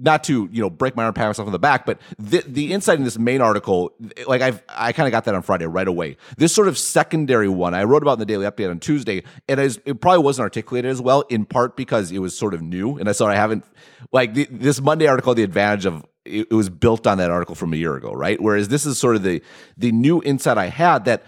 [0.00, 2.72] not to you know break my arm, pat myself on the back, but the the
[2.72, 3.92] insight in this main article,
[4.26, 6.16] like I've I kind of got that on Friday right away.
[6.36, 9.60] This sort of secondary one I wrote about in the daily update on Tuesday, and
[9.60, 13.08] it probably wasn't articulated as well, in part because it was sort of new, and
[13.08, 13.64] I saw I haven't
[14.12, 15.34] like the, this Monday article.
[15.34, 18.40] The advantage of it, it was built on that article from a year ago, right?
[18.40, 19.42] Whereas this is sort of the
[19.76, 21.24] the new insight I had that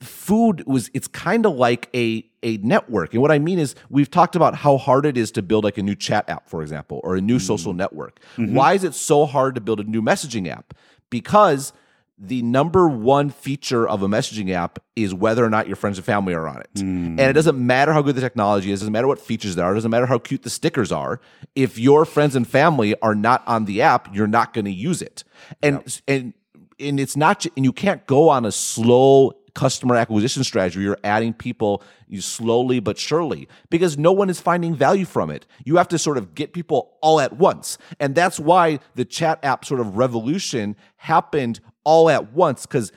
[0.00, 4.10] food was it's kind of like a a network and what i mean is we've
[4.10, 7.00] talked about how hard it is to build like a new chat app for example
[7.02, 7.46] or a new mm-hmm.
[7.46, 8.54] social network mm-hmm.
[8.54, 10.74] why is it so hard to build a new messaging app
[11.08, 11.72] because
[12.18, 16.04] the number one feature of a messaging app is whether or not your friends and
[16.04, 16.74] family are on it.
[16.74, 17.08] Mm.
[17.08, 19.66] And it doesn't matter how good the technology is, it doesn't matter what features there
[19.66, 21.20] are, it doesn't matter how cute the stickers are.
[21.54, 25.02] If your friends and family are not on the app, you're not going to use
[25.02, 25.24] it.
[25.62, 25.92] And yep.
[26.08, 26.34] and
[26.78, 30.80] and it's not and you can't go on a slow customer acquisition strategy.
[30.80, 35.46] You're adding people you slowly but surely because no one is finding value from it.
[35.64, 37.78] You have to sort of get people all at once.
[37.98, 42.92] And that's why the chat app sort of revolution happened all at once because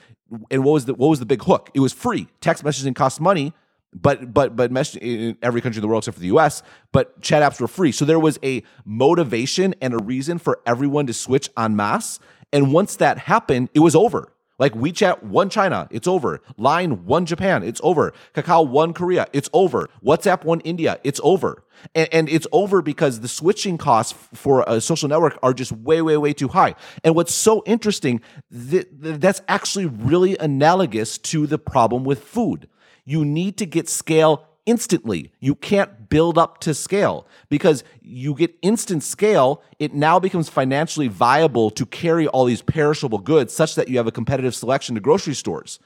[0.50, 1.70] and what was the what was the big hook?
[1.74, 2.28] It was free.
[2.42, 3.54] Text messaging costs money,
[3.94, 7.22] but but but messaging in every country in the world except for the US, but
[7.22, 7.90] chat apps were free.
[7.90, 12.20] So there was a motivation and a reason for everyone to switch en masse.
[12.52, 14.30] And once that happened, it was over.
[14.60, 16.42] Like WeChat, won China, it's over.
[16.58, 18.12] Line, won Japan, it's over.
[18.34, 19.88] Kakao, won Korea, it's over.
[20.04, 21.64] WhatsApp, won India, it's over.
[21.94, 26.02] And, and, it's over because the switching costs for a social network are just way,
[26.02, 26.74] way, way too high.
[27.02, 28.20] And what's so interesting,
[28.52, 32.68] th- that's actually really analogous to the problem with food.
[33.06, 35.32] You need to get scale instantly.
[35.40, 39.62] You can't build up to scale because you get instant scale.
[39.78, 44.06] It now becomes financially viable to carry all these perishable goods such that you have
[44.06, 45.78] a competitive selection to grocery stores.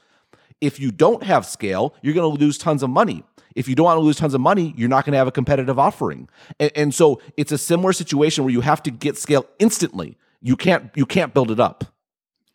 [0.61, 3.23] If you don't have scale, you're going to lose tons of money.
[3.55, 5.31] If you don't want to lose tons of money, you're not going to have a
[5.31, 6.27] competitive offering.
[6.59, 10.17] And, and so it's a similar situation where you have to get scale instantly.
[10.41, 11.94] You can't you can't build it up.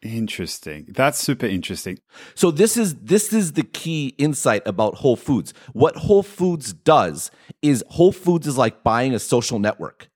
[0.03, 0.87] Interesting.
[0.89, 1.99] That's super interesting.
[2.35, 5.53] So this is this is the key insight about Whole Foods.
[5.75, 10.09] What Whole Foods does is Whole Foods is like buying a social network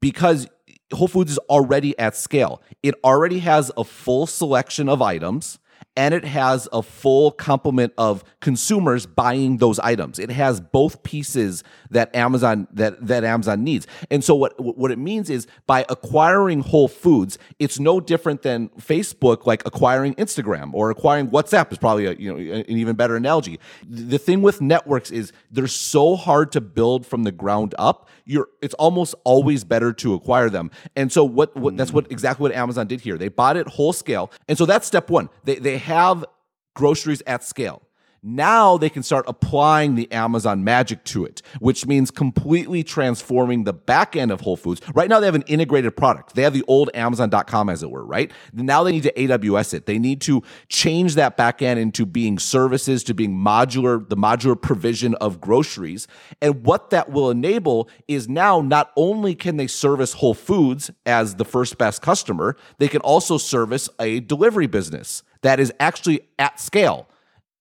[0.00, 0.48] because
[0.94, 2.62] Whole Foods is already at scale.
[2.82, 5.58] It already has a full selection of items
[5.98, 10.20] and it has a full complement of consumers buying those items.
[10.20, 13.88] It has both pieces that Amazon that that Amazon needs.
[14.08, 18.68] And so what what it means is by acquiring Whole Foods, it's no different than
[18.80, 23.16] Facebook like acquiring Instagram or acquiring WhatsApp is probably a, you know an even better
[23.16, 23.58] analogy.
[23.88, 28.08] The thing with networks is they're so hard to build from the ground up.
[28.24, 30.70] You're it's almost always better to acquire them.
[30.94, 32.12] And so what, what that's what hmm.
[32.12, 33.18] exactly what Amazon did here.
[33.18, 34.30] They bought it whole scale.
[34.46, 35.28] And so that's step 1.
[35.42, 36.24] They they have
[36.74, 37.82] groceries at scale.
[38.22, 43.72] Now they can start applying the Amazon magic to it, which means completely transforming the
[43.72, 44.80] back end of Whole Foods.
[44.92, 46.34] Right now they have an integrated product.
[46.34, 48.32] They have the old Amazon.com as it were, right?
[48.52, 49.86] Now they need to AWS it.
[49.86, 54.60] They need to change that back end into being services, to being modular, the modular
[54.60, 56.08] provision of groceries.
[56.42, 61.36] And what that will enable is now not only can they service Whole Foods as
[61.36, 66.60] the first best customer, they can also service a delivery business that is actually at
[66.60, 67.08] scale.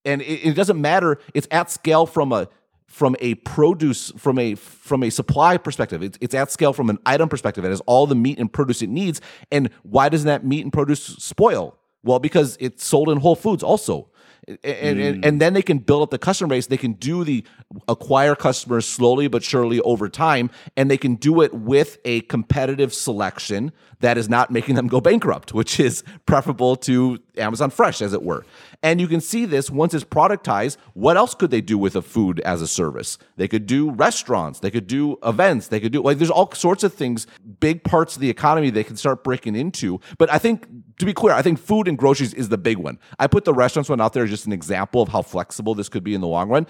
[0.05, 2.47] And it, it doesn't matter, it's at scale from a
[2.87, 6.01] from a produce from a from a supply perspective.
[6.01, 7.65] It's, it's at scale from an item perspective.
[7.65, 9.19] It has all the meat and produce it needs.
[9.51, 11.77] And why doesn't that meat and produce spoil?
[12.03, 14.09] Well because it's sold in whole foods also
[14.47, 15.09] and, mm.
[15.09, 16.67] and, and then they can build up the customer base.
[16.67, 17.43] They can do the
[17.87, 22.93] acquire customers slowly but surely over time, and they can do it with a competitive
[22.93, 28.13] selection that is not making them go bankrupt, which is preferable to Amazon Fresh, as
[28.13, 28.45] it were.
[28.83, 30.77] And you can see this once it's productized.
[30.93, 33.17] What else could they do with a food as a service?
[33.35, 36.83] They could do restaurants, they could do events, they could do like there's all sorts
[36.83, 37.27] of things,
[37.59, 39.99] big parts of the economy they can start breaking into.
[40.17, 42.99] But I think to be clear, I think food and groceries is the big one.
[43.19, 45.89] I put the restaurants one out there as just an example of how flexible this
[45.89, 46.67] could be in the long run.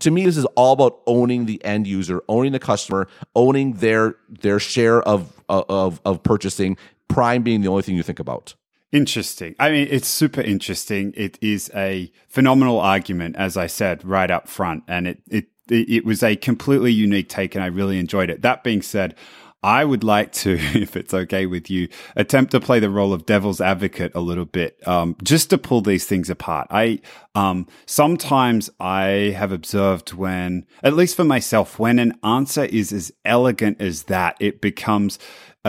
[0.00, 4.16] To me, this is all about owning the end user, owning the customer, owning their
[4.28, 6.76] their share of of of purchasing.
[7.08, 8.54] Prime being the only thing you think about.
[8.92, 9.54] Interesting.
[9.58, 11.14] I mean, it's super interesting.
[11.16, 16.04] It is a phenomenal argument, as I said right up front, and it it it
[16.04, 18.42] was a completely unique take, and I really enjoyed it.
[18.42, 19.14] That being said,
[19.62, 23.26] I would like to, if it's okay with you, attempt to play the role of
[23.26, 26.68] devil's advocate a little bit, um, just to pull these things apart.
[26.70, 27.00] I
[27.34, 33.12] um, sometimes I have observed when, at least for myself, when an answer is as
[33.24, 35.18] elegant as that, it becomes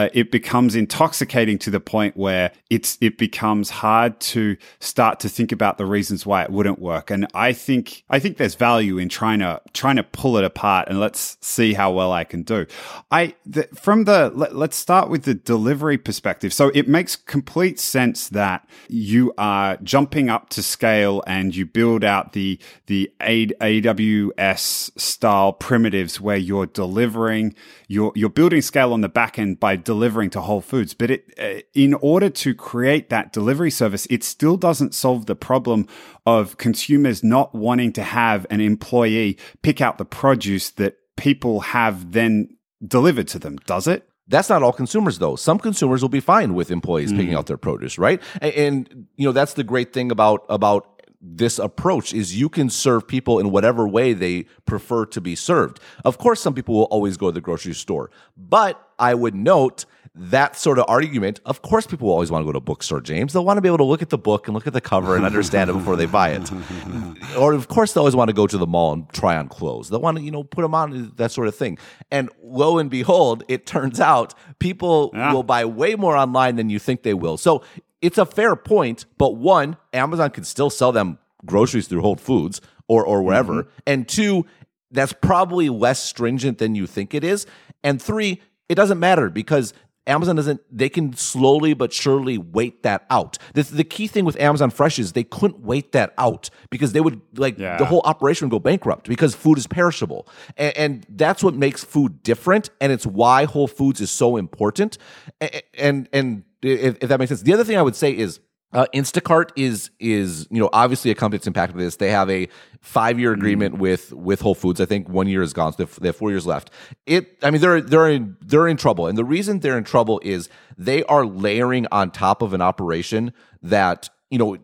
[0.00, 5.28] uh, it becomes intoxicating to the point where it's it becomes hard to start to
[5.28, 7.10] think about the reasons why it wouldn't work.
[7.10, 10.88] And I think I think there's value in trying to trying to pull it apart
[10.88, 12.64] and let's see how well I can do.
[13.10, 16.54] I the, from the let, let's start with the delivery perspective.
[16.54, 22.04] So it makes complete sense that you are jumping up to scale and you build
[22.04, 27.54] out the the AWS style primitives where you're delivering
[27.86, 30.94] you're you're building scale on the back end by delivering to Whole Foods.
[30.94, 35.34] But it, uh, in order to create that delivery service, it still doesn't solve the
[35.34, 35.88] problem
[36.24, 42.12] of consumers not wanting to have an employee pick out the produce that people have
[42.12, 44.08] then delivered to them, does it?
[44.28, 45.34] That's not all consumers, though.
[45.34, 47.16] Some consumers will be fine with employees mm.
[47.16, 48.22] picking out their produce, right?
[48.40, 52.70] And, and, you know that's the great thing about about this approach is you can
[52.70, 55.78] serve people in whatever way they prefer to be served.
[56.04, 59.84] Of course, some people will always go to the grocery store, but I would note
[60.14, 61.40] that sort of argument.
[61.46, 63.32] Of course, people will always want to go to a bookstore, James.
[63.32, 65.14] They'll want to be able to look at the book and look at the cover
[65.14, 66.50] and understand it before they buy it.
[67.38, 69.88] or, of course, they always want to go to the mall and try on clothes.
[69.88, 71.78] They'll want to, you know, put them on, that sort of thing.
[72.10, 75.32] And lo and behold, it turns out people yeah.
[75.32, 77.36] will buy way more online than you think they will.
[77.36, 77.62] So
[78.02, 82.60] it's a fair point, but one, Amazon can still sell them groceries through Whole Foods
[82.88, 83.70] or or wherever, mm-hmm.
[83.86, 84.46] and two,
[84.90, 87.46] that's probably less stringent than you think it is,
[87.84, 89.72] and three, it doesn't matter because
[90.06, 93.38] Amazon doesn't, they can slowly but surely wait that out.
[93.54, 97.00] The, the key thing with Amazon Fresh is they couldn't wait that out because they
[97.00, 97.76] would, like, yeah.
[97.76, 100.26] the whole operation would go bankrupt because food is perishable.
[100.56, 102.70] And, and, that's what makes food different.
[102.80, 104.98] And it's why Whole Foods is so important.
[105.40, 107.42] And, and, and if, if that makes sense.
[107.42, 108.40] The other thing I would say is,
[108.72, 111.96] uh, Instacart is is you know obviously a company that's impacted by this.
[111.96, 112.48] They have a
[112.80, 113.78] five year agreement mm.
[113.78, 114.80] with with Whole Foods.
[114.80, 116.70] I think one year is gone, so they have, they have, four years left.
[117.04, 120.20] It, I mean, they're they're in they're in trouble, and the reason they're in trouble
[120.22, 120.48] is
[120.78, 123.32] they are layering on top of an operation
[123.62, 124.56] that you know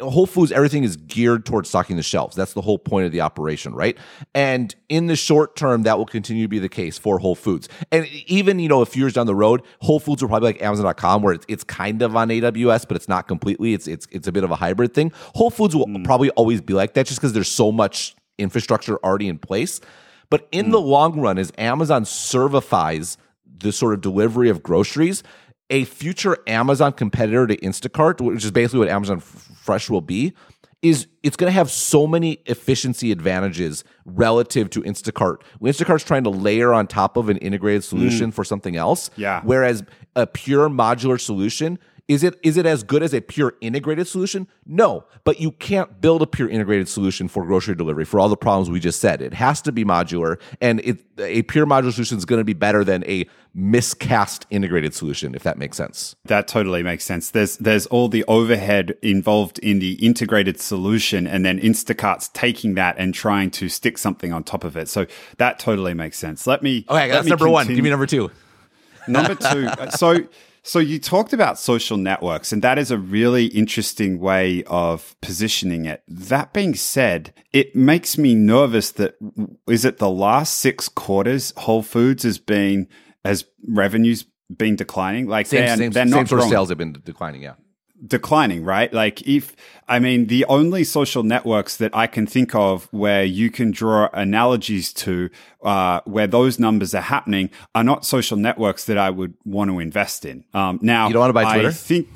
[0.00, 2.36] Whole Foods, everything is geared towards stocking the shelves.
[2.36, 3.96] That's the whole point of the operation, right?
[4.34, 7.68] And in the short term, that will continue to be the case for Whole Foods.
[7.90, 10.62] And even, you know, a few years down the road, Whole Foods will probably like
[10.62, 13.74] Amazon.com, where it's, it's kind of on AWS, but it's not completely.
[13.74, 15.12] It's it's it's a bit of a hybrid thing.
[15.34, 16.04] Whole Foods will mm.
[16.04, 19.80] probably always be like that just because there's so much infrastructure already in place.
[20.28, 20.72] But in mm.
[20.72, 23.16] the long run, as Amazon servifies
[23.46, 25.22] the sort of delivery of groceries,
[25.70, 30.34] a future Amazon competitor to Instacart, which is basically what Amazon Fresh will be,
[30.82, 35.42] is it's going to have so many efficiency advantages relative to Instacart.
[35.62, 38.34] Instacart's trying to layer on top of an integrated solution mm.
[38.34, 39.10] for something else.
[39.16, 39.42] Yeah.
[39.44, 39.84] Whereas
[40.16, 41.78] a pure modular solution
[42.10, 44.48] is it is it as good as a pure integrated solution?
[44.66, 48.36] No, but you can't build a pure integrated solution for grocery delivery for all the
[48.36, 49.22] problems we just said.
[49.22, 52.52] It has to be modular, and it, a pure modular solution is going to be
[52.52, 56.16] better than a miscast integrated solution, if that makes sense.
[56.24, 57.30] That totally makes sense.
[57.30, 62.96] There's there's all the overhead involved in the integrated solution, and then Instacart's taking that
[62.98, 64.88] and trying to stick something on top of it.
[64.88, 65.06] So
[65.38, 66.44] that totally makes sense.
[66.44, 66.84] Let me.
[66.88, 67.52] Okay, that's number continue.
[67.52, 67.66] one.
[67.68, 68.32] Give me number two.
[69.06, 69.68] Number two.
[69.96, 70.26] so
[70.62, 75.86] so you talked about social networks, and that is a really interesting way of positioning
[75.86, 76.02] it.
[76.08, 79.16] That being said, it makes me nervous that
[79.68, 82.88] is it the last six quarters Whole Foods has been
[83.24, 85.28] as revenues been declining?
[85.28, 87.42] Like same, they're, same, they're not same sales have been declining.
[87.42, 87.54] Yeah
[88.06, 88.92] declining, right?
[88.92, 89.54] Like if
[89.88, 94.08] I mean the only social networks that I can think of where you can draw
[94.12, 95.30] analogies to
[95.62, 99.78] uh, where those numbers are happening are not social networks that I would want to
[99.78, 100.44] invest in.
[100.54, 101.68] Um, now you don't want to buy Twitter.
[101.68, 102.08] I think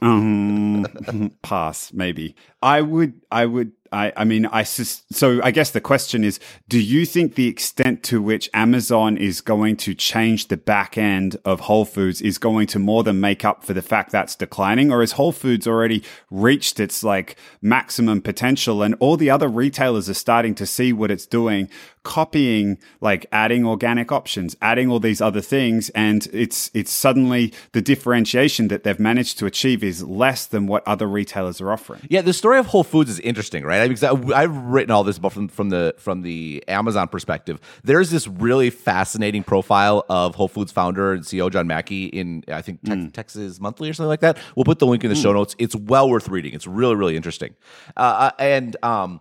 [0.00, 2.34] um, pass maybe.
[2.62, 3.20] I would.
[3.30, 7.34] I would I, I mean, I so I guess the question is: Do you think
[7.34, 12.22] the extent to which Amazon is going to change the back end of Whole Foods
[12.22, 15.32] is going to more than make up for the fact that's declining, or has Whole
[15.32, 20.66] Foods already reached its like maximum potential, and all the other retailers are starting to
[20.66, 21.68] see what it's doing,
[22.02, 27.82] copying, like adding organic options, adding all these other things, and it's it's suddenly the
[27.82, 32.00] differentiation that they've managed to achieve is less than what other retailers are offering.
[32.08, 33.88] Yeah, the story of Whole Foods is interesting, right?
[33.88, 37.60] Because I, have written all this but from from the from the Amazon perspective.
[37.84, 42.62] There's this really fascinating profile of Whole Foods founder and CEO John Mackey in I
[42.62, 43.12] think mm.
[43.12, 44.38] Texas Monthly or something like that.
[44.56, 45.22] We'll put the link in the mm.
[45.22, 45.54] show notes.
[45.58, 46.54] It's well worth reading.
[46.54, 47.54] It's really really interesting.
[47.96, 49.20] Uh, uh and um,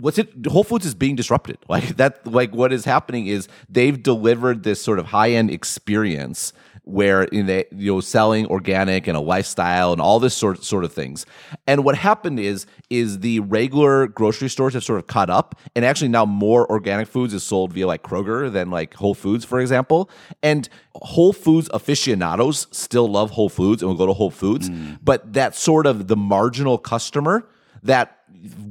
[0.00, 4.02] what's it whole foods is being disrupted like that like what is happening is they've
[4.02, 6.52] delivered this sort of high-end experience
[6.88, 10.84] where in the you know selling organic and a lifestyle and all this sort sort
[10.84, 11.26] of things.
[11.66, 15.84] And what happened is is the regular grocery stores have sort of caught up, and
[15.84, 19.60] actually now more organic foods is sold via like Kroger than like Whole Foods, for
[19.60, 20.08] example.
[20.42, 24.98] And Whole Foods aficionados still love Whole Foods and will go to Whole Foods, mm.
[25.02, 27.46] but that sort of the marginal customer
[27.82, 28.17] that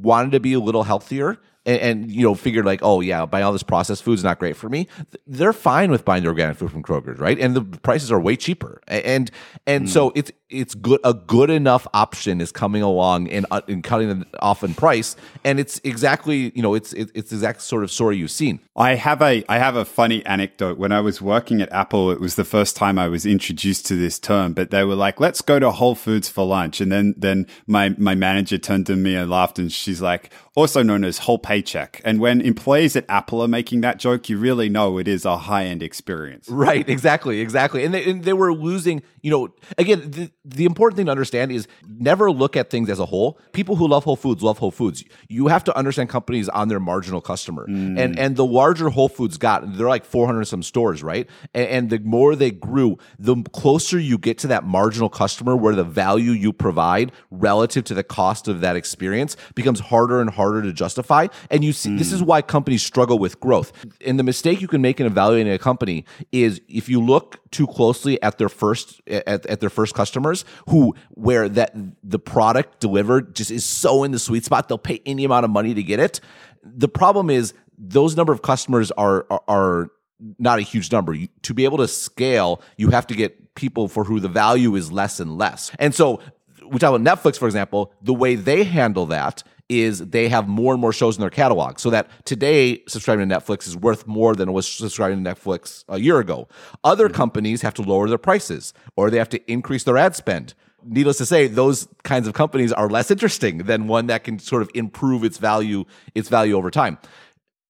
[0.02, 3.44] wanted to be a little healthier and, and, you know figured like, oh yeah, buying
[3.44, 4.88] all this processed food is not great for me.
[5.28, 7.38] They're fine with buying the organic food from Kroger's, right?
[7.38, 9.30] And the prices are way cheaper, and
[9.66, 9.90] and mm.
[9.90, 14.08] so it's it's good a good enough option is coming along and, uh, and cutting
[14.08, 15.16] them off in price.
[15.44, 18.60] And it's exactly you know it's it, it's the exact sort of story you've seen.
[18.76, 20.78] I have a i have a funny anecdote.
[20.78, 23.96] When i was working at apple it was the first time i was introduced to
[23.96, 26.80] this term but they were like let's go to whole foods for lunch.
[26.80, 30.82] And then then my my manager turned to me and laughed and she's like also
[30.82, 32.02] known as whole paycheck.
[32.06, 35.38] And when employees at apple are making that joke you really know it is a
[35.38, 36.48] high-end experience.
[36.48, 37.84] Right exactly exactly.
[37.84, 41.52] And they, and they were losing you know again the, the important thing to understand
[41.52, 43.38] is never look at things as a whole.
[43.52, 45.04] People who love Whole Foods love Whole Foods.
[45.28, 47.68] You have to understand companies on their marginal customer.
[47.68, 48.00] Mm.
[48.00, 51.28] And and the larger Whole Foods got, they're like 400 some stores, right?
[51.54, 55.76] And, and the more they grew, the closer you get to that marginal customer where
[55.76, 60.62] the value you provide relative to the cost of that experience becomes harder and harder
[60.62, 61.28] to justify.
[61.52, 61.98] And you see, mm.
[61.98, 62.28] this is mm.
[62.28, 63.74] why companies struggle with growth.
[64.06, 67.68] And the mistake you can make in evaluating a company is if you look too
[67.68, 71.74] closely at their first at, at their first customers who where that
[72.04, 75.52] the product delivered just is so in the sweet spot they'll pay any amount of
[75.52, 76.20] money to get it.
[76.64, 79.92] The problem is those number of customers are are, are
[80.40, 81.14] not a huge number.
[81.14, 84.76] You, to be able to scale you have to get people for who the value
[84.76, 85.72] is less and less.
[85.80, 86.20] And so
[86.66, 90.74] we talk about netflix for example the way they handle that is they have more
[90.74, 94.36] and more shows in their catalog so that today subscribing to Netflix is worth more
[94.36, 96.48] than it was subscribing to Netflix a year ago.
[96.84, 97.16] Other mm-hmm.
[97.16, 100.54] companies have to lower their prices or they have to increase their ad spend.
[100.84, 104.62] Needless to say, those kinds of companies are less interesting than one that can sort
[104.62, 105.84] of improve its value,
[106.16, 106.98] its value over time.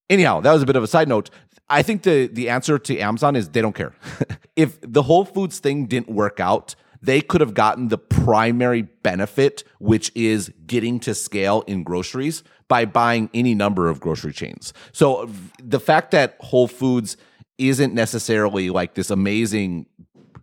[0.09, 1.29] Anyhow, that was a bit of a side note.
[1.69, 3.93] I think the the answer to Amazon is they don't care.
[4.55, 6.75] if the Whole Foods thing didn't work out,
[7.07, 12.83] they could have gotten the primary benefit, which is getting to scale in groceries by
[12.83, 14.73] buying any number of grocery chains.
[14.91, 15.29] So
[15.63, 17.15] the fact that Whole Foods
[17.57, 19.85] isn't necessarily like this amazing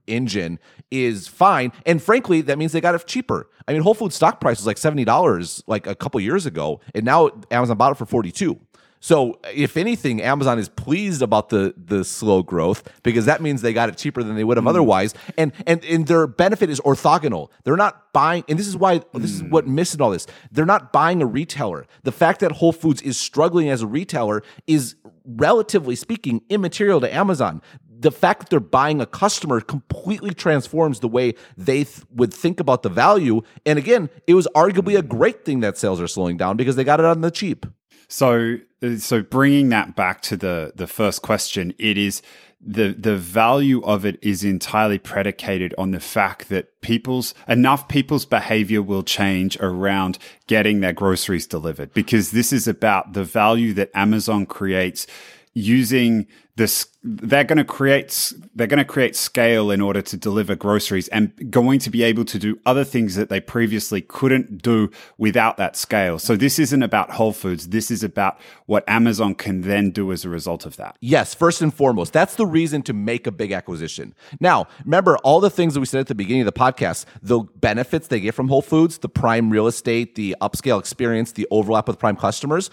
[0.06, 0.58] engine
[0.90, 1.70] is fine.
[1.84, 3.50] And frankly, that means they got it cheaper.
[3.68, 7.04] I mean, Whole Foods stock price was like $70 like a couple years ago, and
[7.04, 8.58] now Amazon bought it for 42.
[9.04, 13.74] So, if anything, Amazon is pleased about the the slow growth because that means they
[13.74, 14.70] got it cheaper than they would have mm.
[14.70, 17.50] otherwise, and and and their benefit is orthogonal.
[17.64, 20.26] They're not buying, and this is why this is what missing all this.
[20.50, 21.84] They're not buying a retailer.
[22.04, 24.96] The fact that Whole Foods is struggling as a retailer is
[25.26, 27.60] relatively speaking immaterial to Amazon
[27.96, 32.60] the fact that they're buying a customer completely transforms the way they th- would think
[32.60, 33.40] about the value.
[33.64, 36.84] And again, it was arguably a great thing that sales are slowing down because they
[36.84, 37.64] got it on the cheap.
[38.08, 42.22] So, uh, so bringing that back to the the first question, it is
[42.66, 48.24] the the value of it is entirely predicated on the fact that people's enough people's
[48.24, 51.92] behavior will change around getting their groceries delivered.
[51.92, 55.06] Because this is about the value that Amazon creates
[55.54, 56.26] using
[56.56, 61.08] this they're going to create they're going to create scale in order to deliver groceries
[61.08, 65.56] and going to be able to do other things that they previously couldn't do without
[65.56, 66.18] that scale.
[66.18, 67.68] So this isn't about Whole Foods.
[67.68, 70.96] This is about what Amazon can then do as a result of that.
[71.00, 74.14] Yes, first and foremost, that's the reason to make a big acquisition.
[74.40, 77.40] Now, remember all the things that we said at the beginning of the podcast, the
[77.56, 81.88] benefits they get from Whole Foods, the prime real estate, the upscale experience, the overlap
[81.88, 82.70] with prime customers.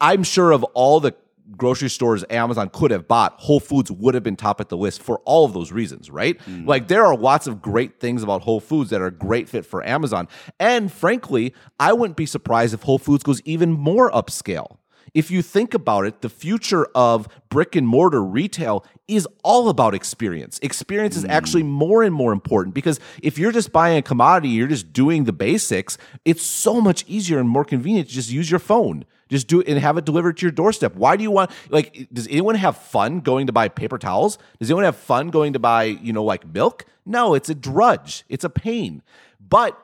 [0.00, 1.14] I'm sure of all the
[1.56, 5.02] grocery stores Amazon could have bought, Whole Foods would have been top at the list
[5.02, 6.38] for all of those reasons, right?
[6.40, 6.66] Mm.
[6.66, 9.64] Like there are lots of great things about Whole Foods that are a great fit
[9.64, 10.28] for Amazon.
[10.58, 14.78] And frankly, I wouldn't be surprised if Whole Foods goes even more upscale.
[15.14, 19.94] If you think about it, the future of brick and mortar retail is all about
[19.94, 20.58] experience.
[20.62, 21.68] Experience is actually mm.
[21.68, 25.32] more and more important because if you're just buying a commodity, you're just doing the
[25.32, 29.06] basics, it's so much easier and more convenient to just use your phone.
[29.28, 30.94] Just do it and have it delivered to your doorstep.
[30.94, 34.38] Why do you want like does anyone have fun going to buy paper towels?
[34.58, 36.84] Does anyone have fun going to buy, you know, like milk?
[37.04, 38.24] No, it's a drudge.
[38.28, 39.02] It's a pain.
[39.40, 39.80] But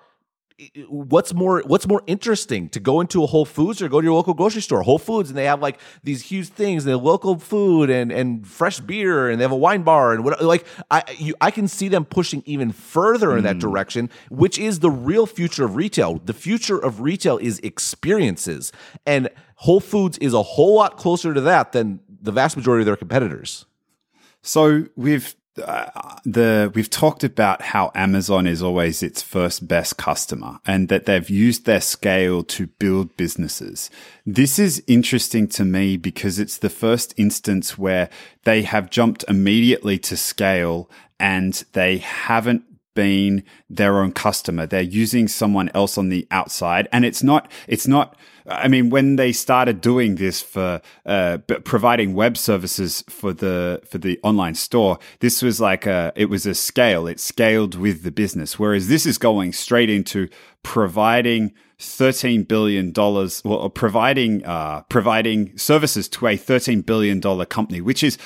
[0.89, 4.15] what's more what's more interesting to go into a Whole Foods or go to your
[4.15, 4.83] local grocery store?
[4.83, 8.47] Whole Foods and they have like these huge things, they have local food and and
[8.47, 11.69] fresh beer and they have a wine bar and what like I you, I can
[11.69, 13.61] see them pushing even further in that hmm.
[13.61, 16.19] direction, which is the real future of retail.
[16.25, 18.73] The future of retail is experiences.
[19.07, 22.87] And Whole Foods is a whole lot closer to that than the vast majority of
[22.87, 23.67] their competitors.
[24.43, 30.59] So we've uh, the we've talked about how Amazon is always its first best customer
[30.65, 33.91] and that they've used their scale to build businesses.
[34.25, 38.09] This is interesting to me because it's the first instance where
[38.45, 40.89] they have jumped immediately to scale
[41.21, 44.67] and they haven't been their own customer.
[44.67, 49.17] They're using someone else on the outside and it's not it's not I mean, when
[49.17, 54.99] they started doing this for uh, providing web services for the for the online store,
[55.21, 57.07] this was like a it was a scale.
[57.07, 60.29] It scaled with the business, whereas this is going straight into
[60.63, 67.81] providing thirteen billion dollars, well, providing uh, providing services to a thirteen billion dollar company,
[67.81, 68.19] which is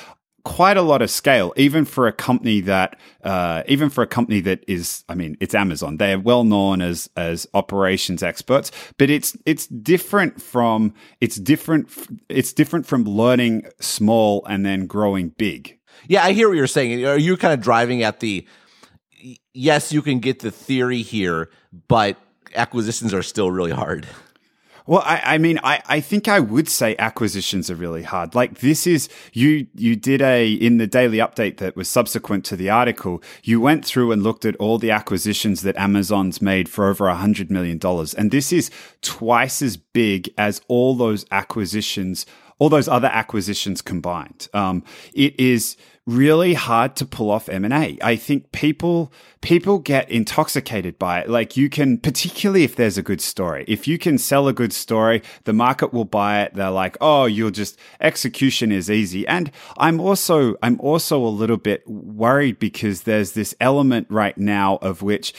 [0.47, 4.39] quite a lot of scale, even for a company that, uh, even for a company
[4.39, 5.97] that is, I mean, it's Amazon.
[5.97, 11.89] They are well known as as operations experts, but it's it's different from it's different
[12.29, 15.77] it's different from learning small and then growing big.
[16.07, 17.05] Yeah, I hear what you're saying.
[17.05, 18.47] Are you kind of driving at the?
[19.53, 21.49] Yes, you can get the theory here,
[21.89, 22.15] but
[22.55, 24.07] acquisitions are still really hard.
[24.87, 28.33] Well, I, I mean, I, I think I would say acquisitions are really hard.
[28.33, 32.55] Like this is you you did a in the daily update that was subsequent to
[32.55, 33.21] the article.
[33.43, 37.15] You went through and looked at all the acquisitions that Amazon's made for over a
[37.15, 38.71] hundred million dollars, and this is
[39.01, 42.25] twice as big as all those acquisitions,
[42.57, 44.47] all those other acquisitions combined.
[44.53, 44.83] Um,
[45.13, 45.75] it is
[46.07, 47.97] really hard to pull off M&A.
[48.01, 51.29] I think people people get intoxicated by it.
[51.29, 53.65] Like you can particularly if there's a good story.
[53.67, 56.55] If you can sell a good story, the market will buy it.
[56.55, 61.57] They're like, "Oh, you'll just execution is easy." And I'm also I'm also a little
[61.57, 65.33] bit worried because there's this element right now of which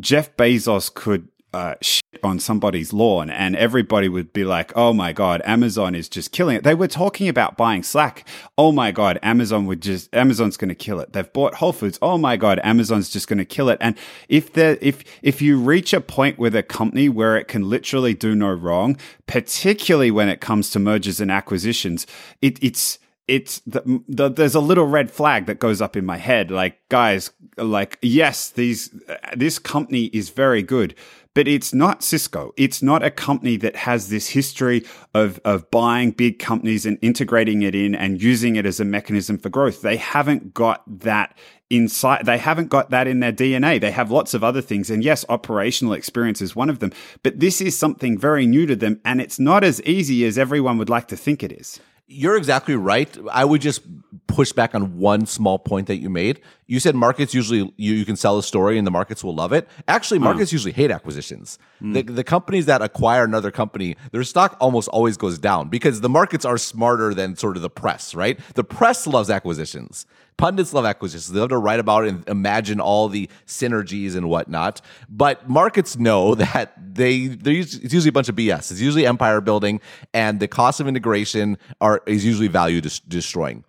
[0.00, 5.12] Jeff Bezos could uh, shit on somebody's lawn and everybody would be like, oh my
[5.12, 6.64] God, Amazon is just killing it.
[6.64, 8.26] They were talking about buying Slack.
[8.56, 11.12] Oh my God, Amazon would just, Amazon's going to kill it.
[11.12, 11.98] They've bought Whole Foods.
[12.00, 13.78] Oh my God, Amazon's just going to kill it.
[13.80, 13.96] And
[14.28, 18.14] if there, if, if you reach a point with a company where it can literally
[18.14, 18.96] do no wrong,
[19.26, 22.06] particularly when it comes to mergers and acquisitions,
[22.40, 22.98] it, it's,
[23.28, 26.86] it's the, the, there's a little red flag that goes up in my head like
[26.88, 28.90] guys like yes these
[29.36, 30.94] this company is very good
[31.34, 32.52] but it's not Cisco.
[32.56, 37.62] It's not a company that has this history of, of buying big companies and integrating
[37.62, 39.82] it in and using it as a mechanism for growth.
[39.82, 41.36] They haven't got that
[41.70, 42.26] inside.
[42.26, 43.80] They haven't got that in their DNA.
[43.80, 44.90] They have lots of other things.
[44.90, 48.76] And yes, operational experience is one of them, but this is something very new to
[48.76, 49.00] them.
[49.04, 51.80] And it's not as easy as everyone would like to think it is.
[52.12, 53.16] You're exactly right.
[53.30, 53.80] I would just
[54.26, 56.40] push back on one small point that you made.
[56.66, 59.52] You said markets usually you, you can sell a story and the markets will love
[59.52, 59.68] it.
[59.88, 60.24] Actually, hmm.
[60.24, 60.54] markets mm.
[60.54, 61.58] usually hate acquisitions.
[61.82, 61.94] Mm.
[61.94, 66.08] The, the companies that acquire another company, their stock almost always goes down because the
[66.08, 68.38] markets are smarter than sort of the press, right?
[68.54, 70.06] The press loves acquisitions.
[70.36, 71.32] Pundits love acquisitions.
[71.32, 74.80] They love to write about it and imagine all the synergies and whatnot.
[75.08, 78.70] But markets know that they it's usually a bunch of BS.
[78.70, 79.80] It's usually empire building,
[80.12, 83.64] and the cost of integration are is usually value des- destroying.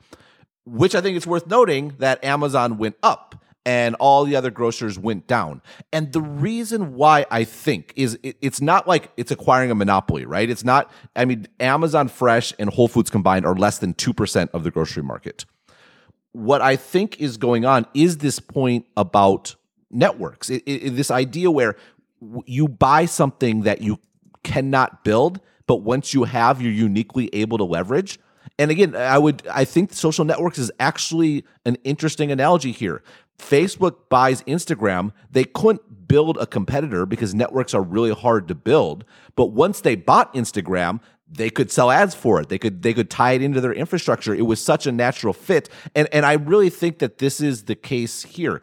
[0.65, 3.35] Which I think it's worth noting that Amazon went up
[3.65, 5.61] and all the other grocers went down.
[5.91, 10.25] And the reason why I think is it, it's not like it's acquiring a monopoly,
[10.25, 10.49] right?
[10.49, 14.63] It's not, I mean, Amazon Fresh and Whole Foods combined are less than 2% of
[14.63, 15.45] the grocery market
[16.33, 19.55] what I think is going on is this point about
[19.89, 20.49] networks.
[20.49, 21.75] It, it, this idea where
[22.45, 23.99] you buy something that you
[24.43, 28.19] cannot build, but once you have, you're uniquely able to leverage.
[28.59, 33.01] And again, I would I think social networks is actually an interesting analogy here.
[33.39, 35.11] Facebook buys Instagram.
[35.31, 39.05] They couldn't build a competitor because networks are really hard to build.
[39.35, 40.99] But once they bought Instagram,
[41.35, 42.49] they could sell ads for it.
[42.49, 44.33] They could they could tie it into their infrastructure.
[44.33, 45.69] It was such a natural fit.
[45.95, 48.61] And and I really think that this is the case here.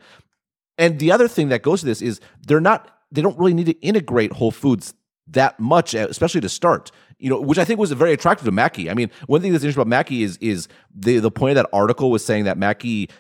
[0.79, 3.67] And the other thing that goes to this is they're not they don't really need
[3.67, 4.95] to integrate Whole Foods
[5.27, 6.91] that much, uh, especially to start.
[7.19, 8.89] You know, which I think was very attractive to Mackey.
[8.91, 11.71] I mean, one thing that's interesting about Mackey is is the the point of that
[11.73, 13.11] article was saying that Mackey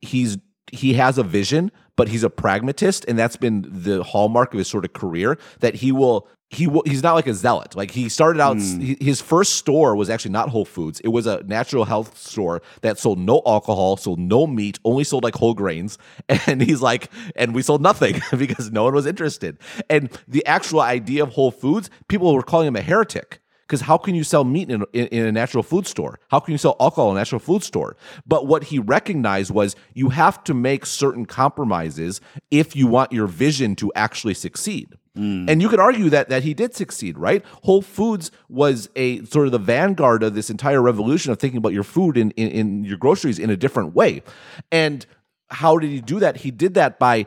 [0.00, 0.38] he's
[0.70, 4.68] he has a vision, but he's a pragmatist, and that's been the hallmark of his
[4.68, 5.38] sort of career.
[5.60, 7.74] That he will he he's not like a zealot.
[7.74, 9.00] Like he started out, mm.
[9.00, 11.00] his first store was actually not Whole Foods.
[11.00, 15.24] It was a natural health store that sold no alcohol, sold no meat, only sold
[15.24, 15.98] like whole grains.
[16.46, 19.58] And he's like, and we sold nothing because no one was interested.
[19.88, 23.40] And the actual idea of Whole Foods, people were calling him a heretic.
[23.62, 26.18] Because how can you sell meat in, in, in, a natural food store?
[26.30, 27.96] How can you sell alcohol in a natural food store?
[28.26, 33.26] But what he recognized was you have to make certain compromises if you want your
[33.26, 34.94] vision to actually succeed.
[35.16, 35.50] Mm.
[35.50, 37.44] And you could argue that that he did succeed, right?
[37.64, 41.74] Whole Foods was a sort of the vanguard of this entire revolution of thinking about
[41.74, 44.22] your food in, in, in your groceries in a different way.
[44.70, 45.04] And
[45.50, 46.38] how did he do that?
[46.38, 47.26] He did that by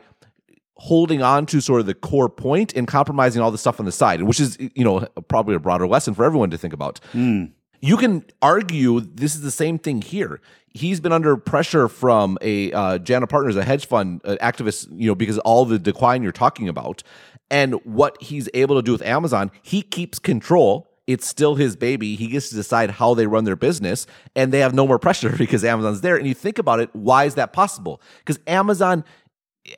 [0.78, 3.92] holding on to sort of the core point and compromising all the stuff on the
[3.92, 7.00] side, which is, you know, probably a broader lesson for everyone to think about.
[7.14, 7.52] Mm.
[7.80, 10.40] You can argue this is the same thing here.
[10.68, 15.06] He's been under pressure from a uh, JANA Partners, a hedge fund uh, activist, you
[15.06, 17.02] know, because all the decline you're talking about.
[17.50, 20.90] And what he's able to do with Amazon, he keeps control.
[21.06, 22.16] It's still his baby.
[22.16, 25.30] He gets to decide how they run their business, and they have no more pressure
[25.30, 26.16] because Amazon's there.
[26.16, 28.00] And you think about it, why is that possible?
[28.18, 29.04] Because Amazon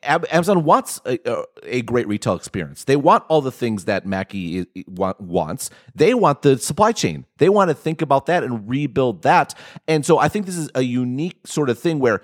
[0.02, 1.18] Amazon wants a,
[1.62, 2.84] a, great retail experience.
[2.84, 5.70] They want all the things that Mackey wants.
[5.94, 7.24] They want the supply chain.
[7.38, 9.54] They want to think about that and rebuild that.
[9.86, 12.22] And so I think this is a unique sort of thing where,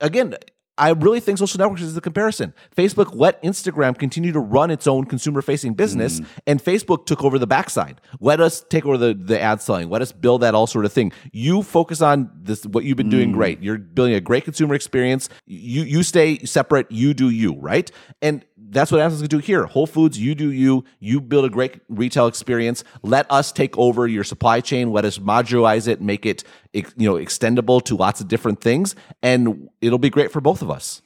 [0.00, 0.36] again,
[0.80, 2.54] I really think social networks is the comparison.
[2.74, 6.26] Facebook let Instagram continue to run its own consumer facing business, mm.
[6.46, 8.00] and Facebook took over the backside.
[8.18, 9.90] Let us take over the, the ad selling.
[9.90, 11.12] Let us build that all sort of thing.
[11.32, 13.10] You focus on this, what you've been mm.
[13.10, 13.62] doing great.
[13.62, 15.28] You're building a great consumer experience.
[15.46, 16.90] You, you stay separate.
[16.90, 17.90] You do you, right?
[18.22, 19.64] And that's what Amazon's gonna do here.
[19.64, 20.84] Whole Foods, you do you.
[20.98, 22.84] You build a great retail experience.
[23.02, 24.92] Let us take over your supply chain.
[24.92, 29.68] Let us modularize it, make it you know extendable to lots of different things, and
[29.80, 31.02] it'll be great for both of us.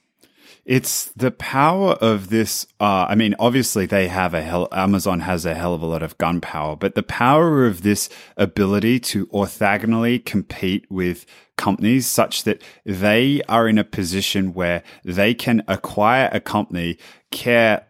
[0.65, 2.67] It's the power of this.
[2.81, 4.69] Uh, I mean, obviously, they have a hell.
[4.73, 8.09] Amazon has a hell of a lot of gun power, but the power of this
[8.39, 11.27] ability to orthogonally compete with
[11.57, 16.99] companies such that they are in a position where they can acquire a company,
[17.31, 17.87] care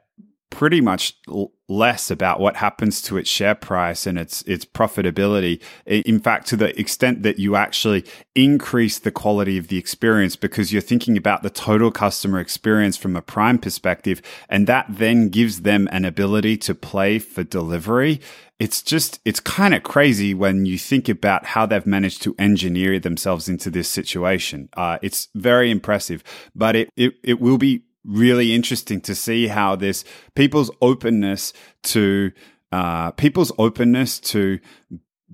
[0.55, 1.16] pretty much
[1.68, 6.57] less about what happens to its share price and its its profitability in fact to
[6.57, 8.05] the extent that you actually
[8.36, 13.16] increase the quality of the experience because you're thinking about the total customer experience from
[13.16, 18.20] a prime perspective and that then gives them an ability to play for delivery.
[18.61, 23.00] It's just it's kind of crazy when you think about how they've managed to engineer
[23.00, 24.68] themselves into this situation.
[24.76, 26.22] Uh, it's very impressive
[26.55, 31.52] but it, it it will be really interesting to see how this people's openness
[31.82, 32.32] to
[32.72, 34.59] uh, people's openness to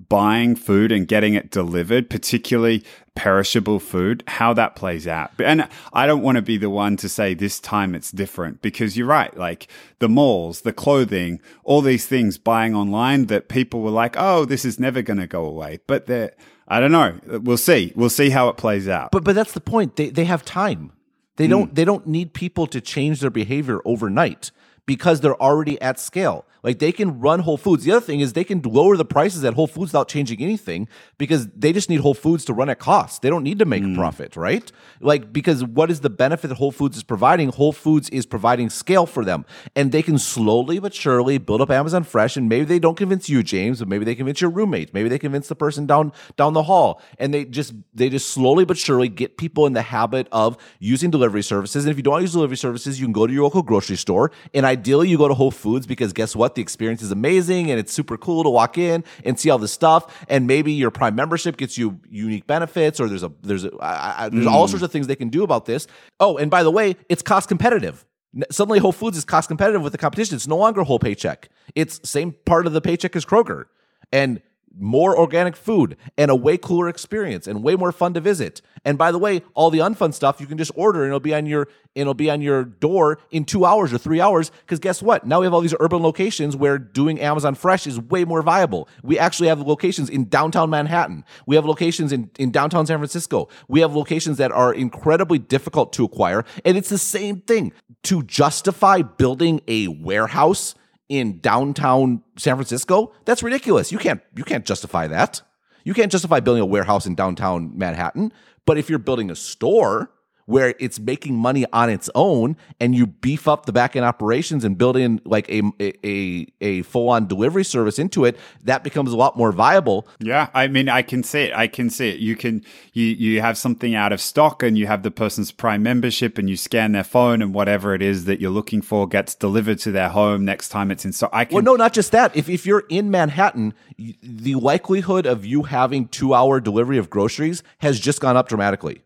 [0.09, 2.83] buying food and getting it delivered, particularly
[3.15, 5.31] perishable food, how that plays out.
[5.39, 8.97] And I don't want to be the one to say this time it's different because
[8.97, 9.35] you're right.
[9.35, 9.67] Like
[9.99, 14.65] the malls, the clothing, all these things buying online that people were like, oh, this
[14.65, 15.79] is never going to go away.
[15.87, 16.33] But they're,
[16.67, 17.19] I don't know.
[17.39, 17.91] We'll see.
[17.95, 19.11] We'll see how it plays out.
[19.11, 19.97] But but that's the point.
[19.97, 20.93] They they have time.
[21.37, 21.75] They don't mm.
[21.75, 24.51] they don't need people to change their behavior overnight
[24.85, 26.45] because they're already at scale.
[26.63, 27.83] Like they can run Whole Foods.
[27.83, 30.87] The other thing is they can lower the prices at Whole Foods without changing anything
[31.17, 33.21] because they just need Whole Foods to run at cost.
[33.21, 33.93] They don't need to make mm.
[33.93, 34.71] a profit, right?
[34.99, 37.49] Like because what is the benefit that Whole Foods is providing?
[37.49, 39.45] Whole Foods is providing scale for them,
[39.75, 42.37] and they can slowly but surely build up Amazon Fresh.
[42.37, 44.93] And maybe they don't convince you, James, but maybe they convince your roommate.
[44.93, 48.65] Maybe they convince the person down down the hall, and they just they just slowly
[48.65, 51.85] but surely get people in the habit of using delivery services.
[51.85, 54.31] And if you don't use delivery services, you can go to your local grocery store,
[54.53, 56.50] and ideally you go to Whole Foods because guess what?
[56.55, 59.71] The experience is amazing and it's super cool to walk in and see all this
[59.71, 60.25] stuff.
[60.27, 64.25] And maybe your Prime membership gets you unique benefits, or there's a there's a, I,
[64.25, 64.51] I, there's mm.
[64.51, 65.87] all sorts of things they can do about this.
[66.19, 68.05] Oh, and by the way, it's cost competitive.
[68.49, 70.35] Suddenly, Whole Foods is cost competitive with the competition.
[70.35, 71.49] It's no longer whole paycheck.
[71.75, 73.65] It's same part of the paycheck as Kroger,
[74.11, 74.41] and
[74.77, 78.61] more organic food and a way cooler experience and way more fun to visit.
[78.85, 81.33] And by the way, all the unfun stuff you can just order and it'll be
[81.33, 85.01] on your it'll be on your door in 2 hours or 3 hours because guess
[85.01, 85.25] what?
[85.25, 88.87] Now we have all these urban locations where doing Amazon Fresh is way more viable.
[89.03, 91.25] We actually have locations in downtown Manhattan.
[91.45, 93.49] We have locations in in downtown San Francisco.
[93.67, 97.73] We have locations that are incredibly difficult to acquire and it's the same thing.
[98.03, 100.73] To justify building a warehouse
[101.11, 103.91] in downtown San Francisco, that's ridiculous.
[103.91, 105.41] You can't you can't justify that.
[105.83, 108.31] You can't justify building a warehouse in downtown Manhattan.
[108.65, 110.09] But if you're building a store
[110.51, 114.63] where it's making money on its own and you beef up the back end operations
[114.63, 119.13] and build in like a a a full on delivery service into it that becomes
[119.13, 120.07] a lot more viable.
[120.19, 121.53] Yeah i mean i can see it.
[121.55, 122.19] I can see it.
[122.19, 125.83] You can you you have something out of stock and you have the person's prime
[125.83, 129.33] membership and you scan their phone and whatever it is that you're looking for gets
[129.35, 132.11] delivered to their home next time it's in stock i can well no not just
[132.11, 132.35] that.
[132.35, 137.63] If, if you're in manhattan the likelihood of you having two hour delivery of groceries
[137.79, 139.03] has just gone up dramatically.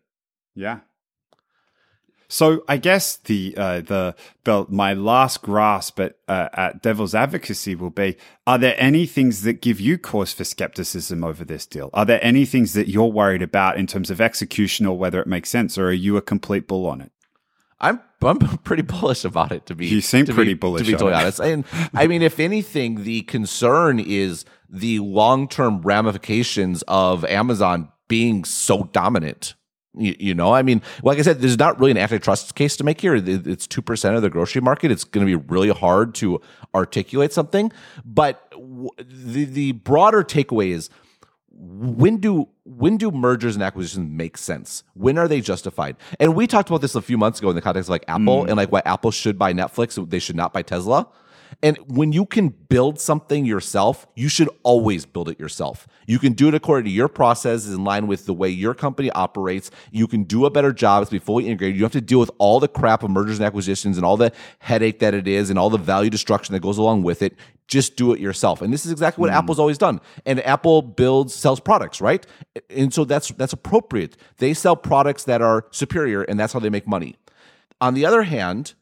[0.56, 0.80] Yeah
[2.28, 7.76] so I guess the uh, the the my last grasp at uh, at devil's advocacy
[7.76, 8.18] will be:
[8.48, 11.90] Are there any things that give you cause for skepticism over this deal?
[11.94, 15.28] Are there any things that you're worried about in terms of execution or whether it
[15.28, 17.12] makes sense, or are you a complete bull on it?
[17.80, 19.66] I'm I'm pretty bullish about it.
[19.68, 21.40] To be you seem pretty be, bullish to be totally honest.
[21.40, 28.44] And I mean, if anything, the concern is the long term ramifications of Amazon being
[28.46, 29.56] so dominant
[29.98, 32.84] you, you, know, I mean, like I said, there's not really an antitrust case to
[32.84, 33.16] make here.
[33.16, 34.92] It's 2% of the grocery market.
[34.92, 36.42] It's going to be really hard to
[36.74, 37.72] articulate something.
[38.04, 38.54] But
[38.98, 40.90] the, the broader takeaway is
[41.58, 44.84] when do when do mergers and acquisitions make sense?
[44.94, 45.96] When are they justified?
[46.20, 48.44] And we talked about this a few months ago in the context of like Apple
[48.44, 48.48] mm.
[48.48, 51.08] and like why Apple should buy Netflix, they should not buy Tesla.
[51.64, 55.88] And when you can build something yourself, you should always build it yourself.
[56.08, 59.10] You can do it according to your processes in line with the way your company
[59.12, 59.72] operates.
[59.92, 61.02] You can do a better job.
[61.02, 61.78] It's be fully integrated.
[61.78, 64.32] You have to deal with all the crap of mergers and acquisitions and all the
[64.60, 67.36] headache that it is and all the value destruction that goes along with it.
[67.68, 68.62] Just do it yourself.
[68.62, 69.36] And this is exactly what mm.
[69.36, 70.00] Apple's always done.
[70.26, 72.26] And Apple builds, sells products, right?
[72.70, 74.18] And so that's that's appropriate.
[74.38, 77.16] They sell products that are superior and that's how they make money.
[77.82, 78.76] On the other hand,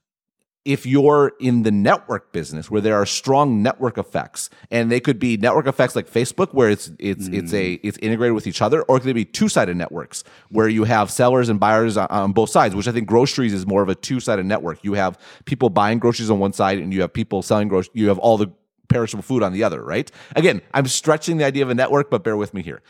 [0.66, 5.20] if you're in the network business where there are strong network effects and they could
[5.20, 7.38] be network effects like facebook where it's it's mm.
[7.38, 10.86] it's a it's integrated with each other or it could be two-sided networks where you
[10.86, 13.89] have sellers and buyers on, on both sides which i think groceries is more of
[13.89, 14.84] a two-sided network.
[14.84, 18.07] You have people buying groceries on one side and you have people selling groceries you
[18.07, 18.51] have all the
[18.88, 20.09] perishable food on the other right?
[20.36, 22.82] Again i'm stretching the idea of a network but bear with me here.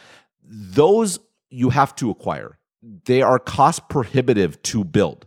[0.44, 1.20] Those
[1.50, 2.58] you have to acquire.
[3.06, 5.26] They are cost prohibitive to build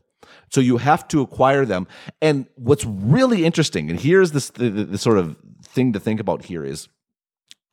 [0.50, 1.86] so you have to acquire them.
[2.20, 6.64] And what's really interesting, and here's the, the sort of thing to think about here
[6.64, 6.88] is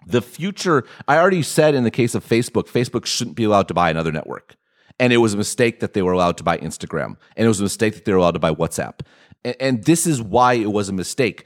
[0.05, 0.83] the future.
[1.07, 4.11] I already said in the case of Facebook, Facebook shouldn't be allowed to buy another
[4.11, 4.55] network.
[4.99, 7.15] And it was a mistake that they were allowed to buy Instagram.
[7.35, 9.01] And it was a mistake that they were allowed to buy WhatsApp.
[9.43, 11.45] And, and this is why it was a mistake.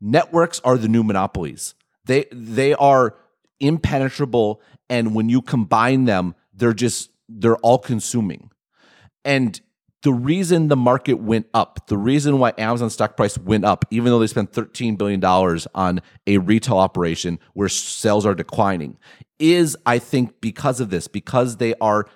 [0.00, 1.74] Networks are the new monopolies.
[2.04, 3.14] They they are
[3.60, 4.60] impenetrable
[4.92, 8.50] and when you combine them, they're just they're all consuming.
[9.24, 9.58] And
[10.02, 14.06] the reason the market went up, the reason why Amazon stock price went up, even
[14.06, 15.24] though they spent $13 billion
[15.74, 18.98] on a retail operation where sales are declining,
[19.38, 22.06] is I think because of this, because they are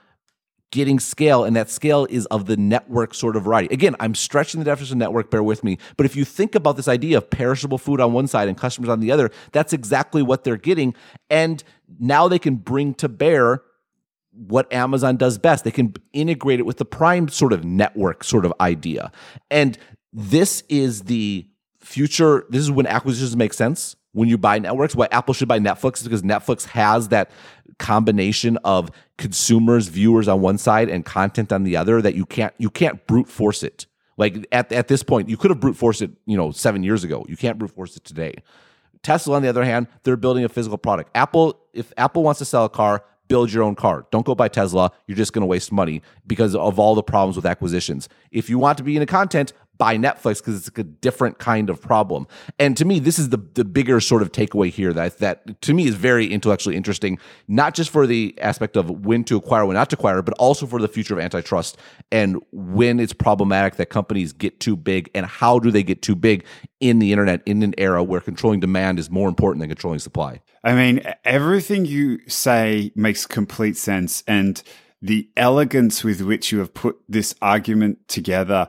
[0.73, 3.73] getting scale, and that scale is of the network sort of variety.
[3.73, 5.79] Again, I'm stretching the definition of network, bear with me.
[5.97, 8.91] But if you think about this idea of perishable food on one side and customers
[8.91, 10.95] on the other, that's exactly what they're getting.
[11.31, 11.63] And
[12.01, 13.63] now they can bring to bear
[14.37, 15.65] what Amazon does best.
[15.65, 19.11] They can integrate it with the Prime sort of network sort of idea.
[19.51, 19.79] And
[20.13, 21.47] this is the
[21.81, 22.47] future.
[22.51, 23.97] This is when acquisitions make sense.
[24.13, 27.31] When you buy networks, why Apple should buy Netflix is because Netflix has that
[27.79, 32.55] combination of consumers, viewers on one side and content on the other that you can't
[32.57, 33.87] you can't brute force it.
[34.17, 37.05] Like at, at this point, you could have brute forced it, you know, seven years
[37.05, 37.27] ago.
[37.29, 38.37] You can't brute force it today.
[39.03, 41.11] Tesla, on the other hand, they're building a physical product.
[41.15, 44.07] Apple, if Apple wants to sell a car, build your own car.
[44.11, 44.91] Don't go buy Tesla.
[45.07, 48.09] You're just going to waste money because of all the problems with acquisitions.
[48.31, 51.81] If you want to be into content, buy Netflix because it's a different kind of
[51.81, 52.27] problem.
[52.59, 55.75] And to me, this is the the bigger sort of takeaway here that that to
[55.75, 57.19] me is very intellectually interesting,
[57.49, 60.67] not just for the aspect of when to acquire, when not to acquire, but also
[60.67, 61.77] for the future of antitrust
[62.11, 66.15] and when it's problematic that companies get too big and how do they get too
[66.15, 66.45] big
[66.81, 70.41] in the internet in an era where controlling demand is more important than controlling supply.
[70.67, 74.61] I mean, everything you say makes complete sense and
[75.01, 78.69] the elegance with which you have put this argument together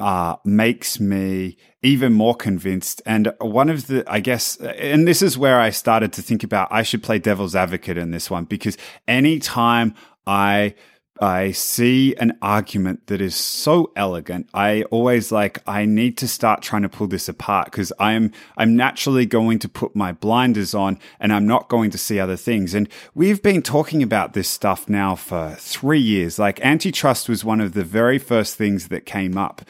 [0.00, 3.02] uh, makes me even more convinced.
[3.04, 6.68] And one of the, I guess, and this is where I started to think about
[6.70, 8.76] I should play devil's advocate in this one because
[9.08, 9.96] anytime
[10.28, 10.76] I
[11.20, 14.48] I see an argument that is so elegant.
[14.52, 18.74] I always like I need to start trying to pull this apart because I'm I'm
[18.74, 22.74] naturally going to put my blinders on and I'm not going to see other things.
[22.74, 26.38] And we've been talking about this stuff now for 3 years.
[26.38, 29.62] Like antitrust was one of the very first things that came up.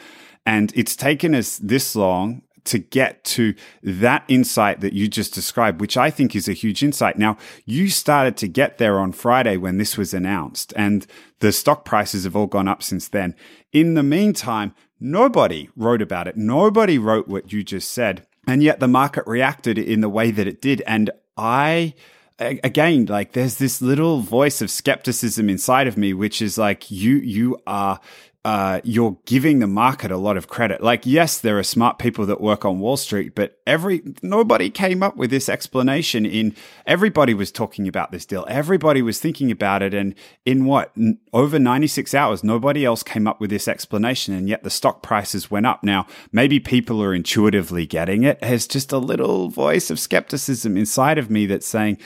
[0.47, 5.79] And it's taken us this long to get to that insight that you just described,
[5.79, 7.17] which I think is a huge insight.
[7.17, 11.05] Now, you started to get there on Friday when this was announced, and
[11.39, 13.35] the stock prices have all gone up since then.
[13.71, 16.37] In the meantime, nobody wrote about it.
[16.37, 18.25] Nobody wrote what you just said.
[18.47, 20.81] And yet the market reacted in the way that it did.
[20.85, 21.93] And I,
[22.39, 27.17] again, like there's this little voice of skepticism inside of me, which is like, you,
[27.17, 27.99] you are
[28.45, 30.83] uh, you're giving the market a lot of credit.
[30.83, 35.01] Like, yes, there are smart people that work on Wall Street, but every nobody came
[35.01, 36.27] up with this explanation.
[36.27, 40.13] In everybody was talking about this deal, everybody was thinking about it, and
[40.45, 44.61] in what n- over 96 hours, nobody else came up with this explanation, and yet
[44.61, 45.83] the stock prices went up.
[45.83, 48.41] Now, maybe people are intuitively getting it.
[48.41, 51.97] There's just a little voice of skepticism inside of me that's saying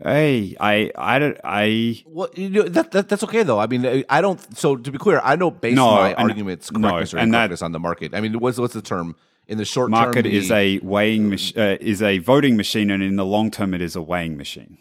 [0.00, 2.02] Hey, I, I don't, I.
[2.06, 3.58] Well, you know, that, that that's okay though.
[3.58, 4.38] I mean, I don't.
[4.56, 7.62] So to be clear, I don't base no, my and, arguments correctness no, or incorrectness
[7.62, 8.14] on the market.
[8.14, 9.16] I mean, what's what's the term
[9.48, 10.24] in the short market term?
[10.24, 13.74] Market is a weighing mach- uh, is a voting machine, and in the long term,
[13.74, 14.78] it is a weighing machine.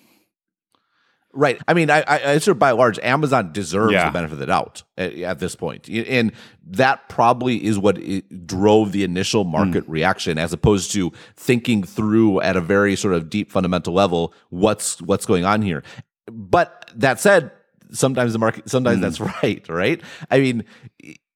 [1.37, 1.61] Right.
[1.67, 4.07] I mean, I, I sort of by large, Amazon deserves yeah.
[4.07, 6.31] the benefit of the doubt at, at, this point, and
[6.65, 7.99] that probably is what
[8.47, 9.89] drove the initial market mm.
[9.89, 14.99] reaction, as opposed to thinking through at a very sort of deep fundamental level what's
[15.03, 15.83] what's going on here.
[16.25, 17.51] But that said,
[17.91, 19.01] sometimes the market, sometimes mm.
[19.01, 19.69] that's right.
[19.69, 20.01] Right.
[20.31, 20.63] I mean,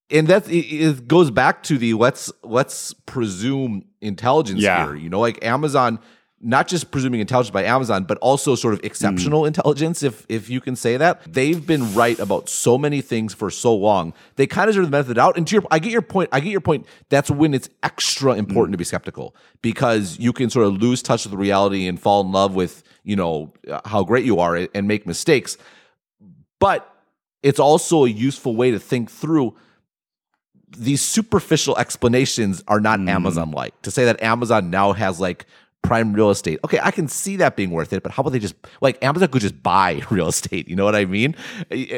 [0.09, 4.83] and that it goes back to the let's let's presume intelligence yeah.
[4.83, 4.95] here.
[4.95, 5.99] You know, like Amazon
[6.43, 9.47] not just presuming intelligence by Amazon, but also sort of exceptional mm.
[9.47, 11.21] intelligence, if if you can say that.
[11.31, 14.13] They've been right about so many things for so long.
[14.35, 15.37] They kind of deserve the method out.
[15.37, 16.29] And to your, I get your point.
[16.31, 16.85] I get your point.
[17.09, 18.73] That's when it's extra important mm.
[18.73, 22.31] to be skeptical because you can sort of lose touch with reality and fall in
[22.31, 23.53] love with you know
[23.85, 25.57] how great you are and make mistakes.
[26.59, 26.87] But
[27.43, 29.55] it's also a useful way to think through
[30.77, 33.09] these superficial explanations are not mm.
[33.09, 33.79] Amazon like.
[33.83, 35.45] To say that Amazon now has like
[35.81, 36.59] prime real estate.
[36.63, 39.29] Okay, I can see that being worth it, but how about they just like Amazon
[39.29, 40.67] could just buy real estate?
[40.67, 41.35] You know what I mean?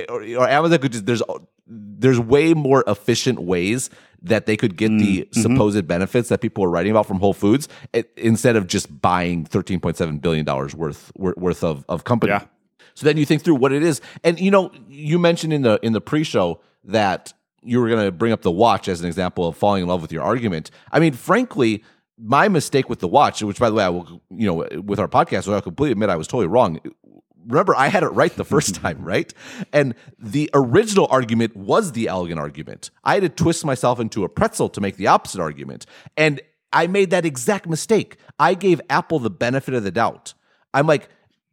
[0.10, 1.22] Or, or Amazon could just there's
[1.68, 3.90] there's way more efficient ways
[4.22, 5.42] that they could get mm, the mm-hmm.
[5.42, 9.46] supposed benefits that people are writing about from Whole Foods it, instead of just buying
[9.46, 12.32] 13.7 billion dollars worth worth of of company.
[12.32, 12.46] Yeah.
[12.96, 15.80] So then you think through what it is, and you know you mentioned in the
[15.84, 19.48] in the pre-show that you were going to bring up the watch as an example
[19.48, 20.70] of falling in love with your argument.
[20.92, 21.84] I mean, frankly,
[22.18, 25.08] my mistake with the watch, which by the way, I will, you know, with our
[25.08, 26.80] podcast, so I completely admit I was totally wrong.
[27.46, 29.34] Remember, I had it right the first time, right?
[29.72, 32.92] And the original argument was the elegant argument.
[33.04, 35.86] I had to twist myself into a pretzel to make the opposite argument.
[36.16, 36.42] And
[36.72, 38.18] I made that exact mistake.
[38.40, 40.34] I gave Apple the benefit of the doubt.
[40.74, 41.10] I'm like,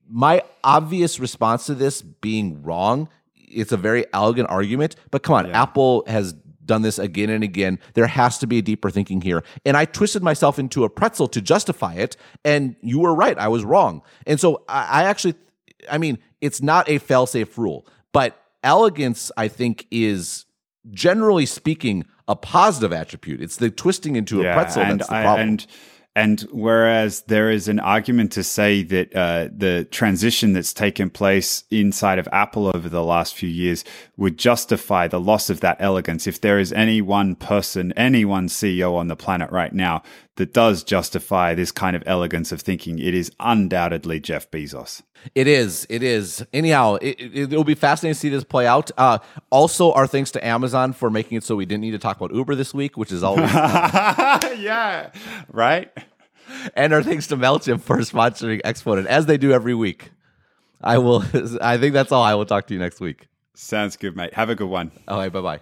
[0.09, 5.47] my obvious response to this being wrong, it's a very elegant argument, but come on,
[5.47, 5.63] yeah.
[5.63, 6.35] Apple has
[6.71, 7.81] done this again and again.
[7.95, 9.43] There has to be a deeper thinking here.
[9.64, 12.16] And I twisted myself into a pretzel to justify it.
[12.45, 13.37] And you were right.
[13.37, 14.03] I was wrong.
[14.25, 15.35] And so I, I actually,
[15.91, 20.47] I mean, it's not a fail safe rule, but elegance, I think, is
[20.93, 23.43] generally speaking a positive attribute.
[23.43, 25.49] It's the twisting into a pretzel and that's the problem.
[25.49, 25.66] and
[26.21, 31.64] And whereas there is an argument to say that uh, the transition that's taken place
[31.71, 33.87] inside of Apple over the last few years
[34.18, 38.49] would justify the loss of that elegance, if there is any one person, any one
[38.49, 40.03] CEO on the planet right now
[40.37, 45.01] that does justify this kind of elegance of thinking, it is undoubtedly Jeff Bezos.
[45.35, 45.87] It is.
[45.89, 46.45] It is.
[46.53, 48.91] Anyhow, it, will be fascinating to see this play out.
[48.99, 49.18] Uh,
[49.51, 52.35] also, our thanks to Amazon for making it so we didn't need to talk about
[52.35, 55.11] Uber this week, which is always yeah,
[55.51, 55.91] right.
[56.75, 60.11] And our thanks to Mailchimp for sponsoring Exponent as they do every week.
[60.81, 61.25] I will.
[61.63, 62.23] I think that's all.
[62.23, 63.29] I will talk to you next week.
[63.55, 64.35] Sounds good, mate.
[64.35, 64.91] Have a good one.
[65.09, 65.33] All right.
[65.33, 65.61] Bye bye.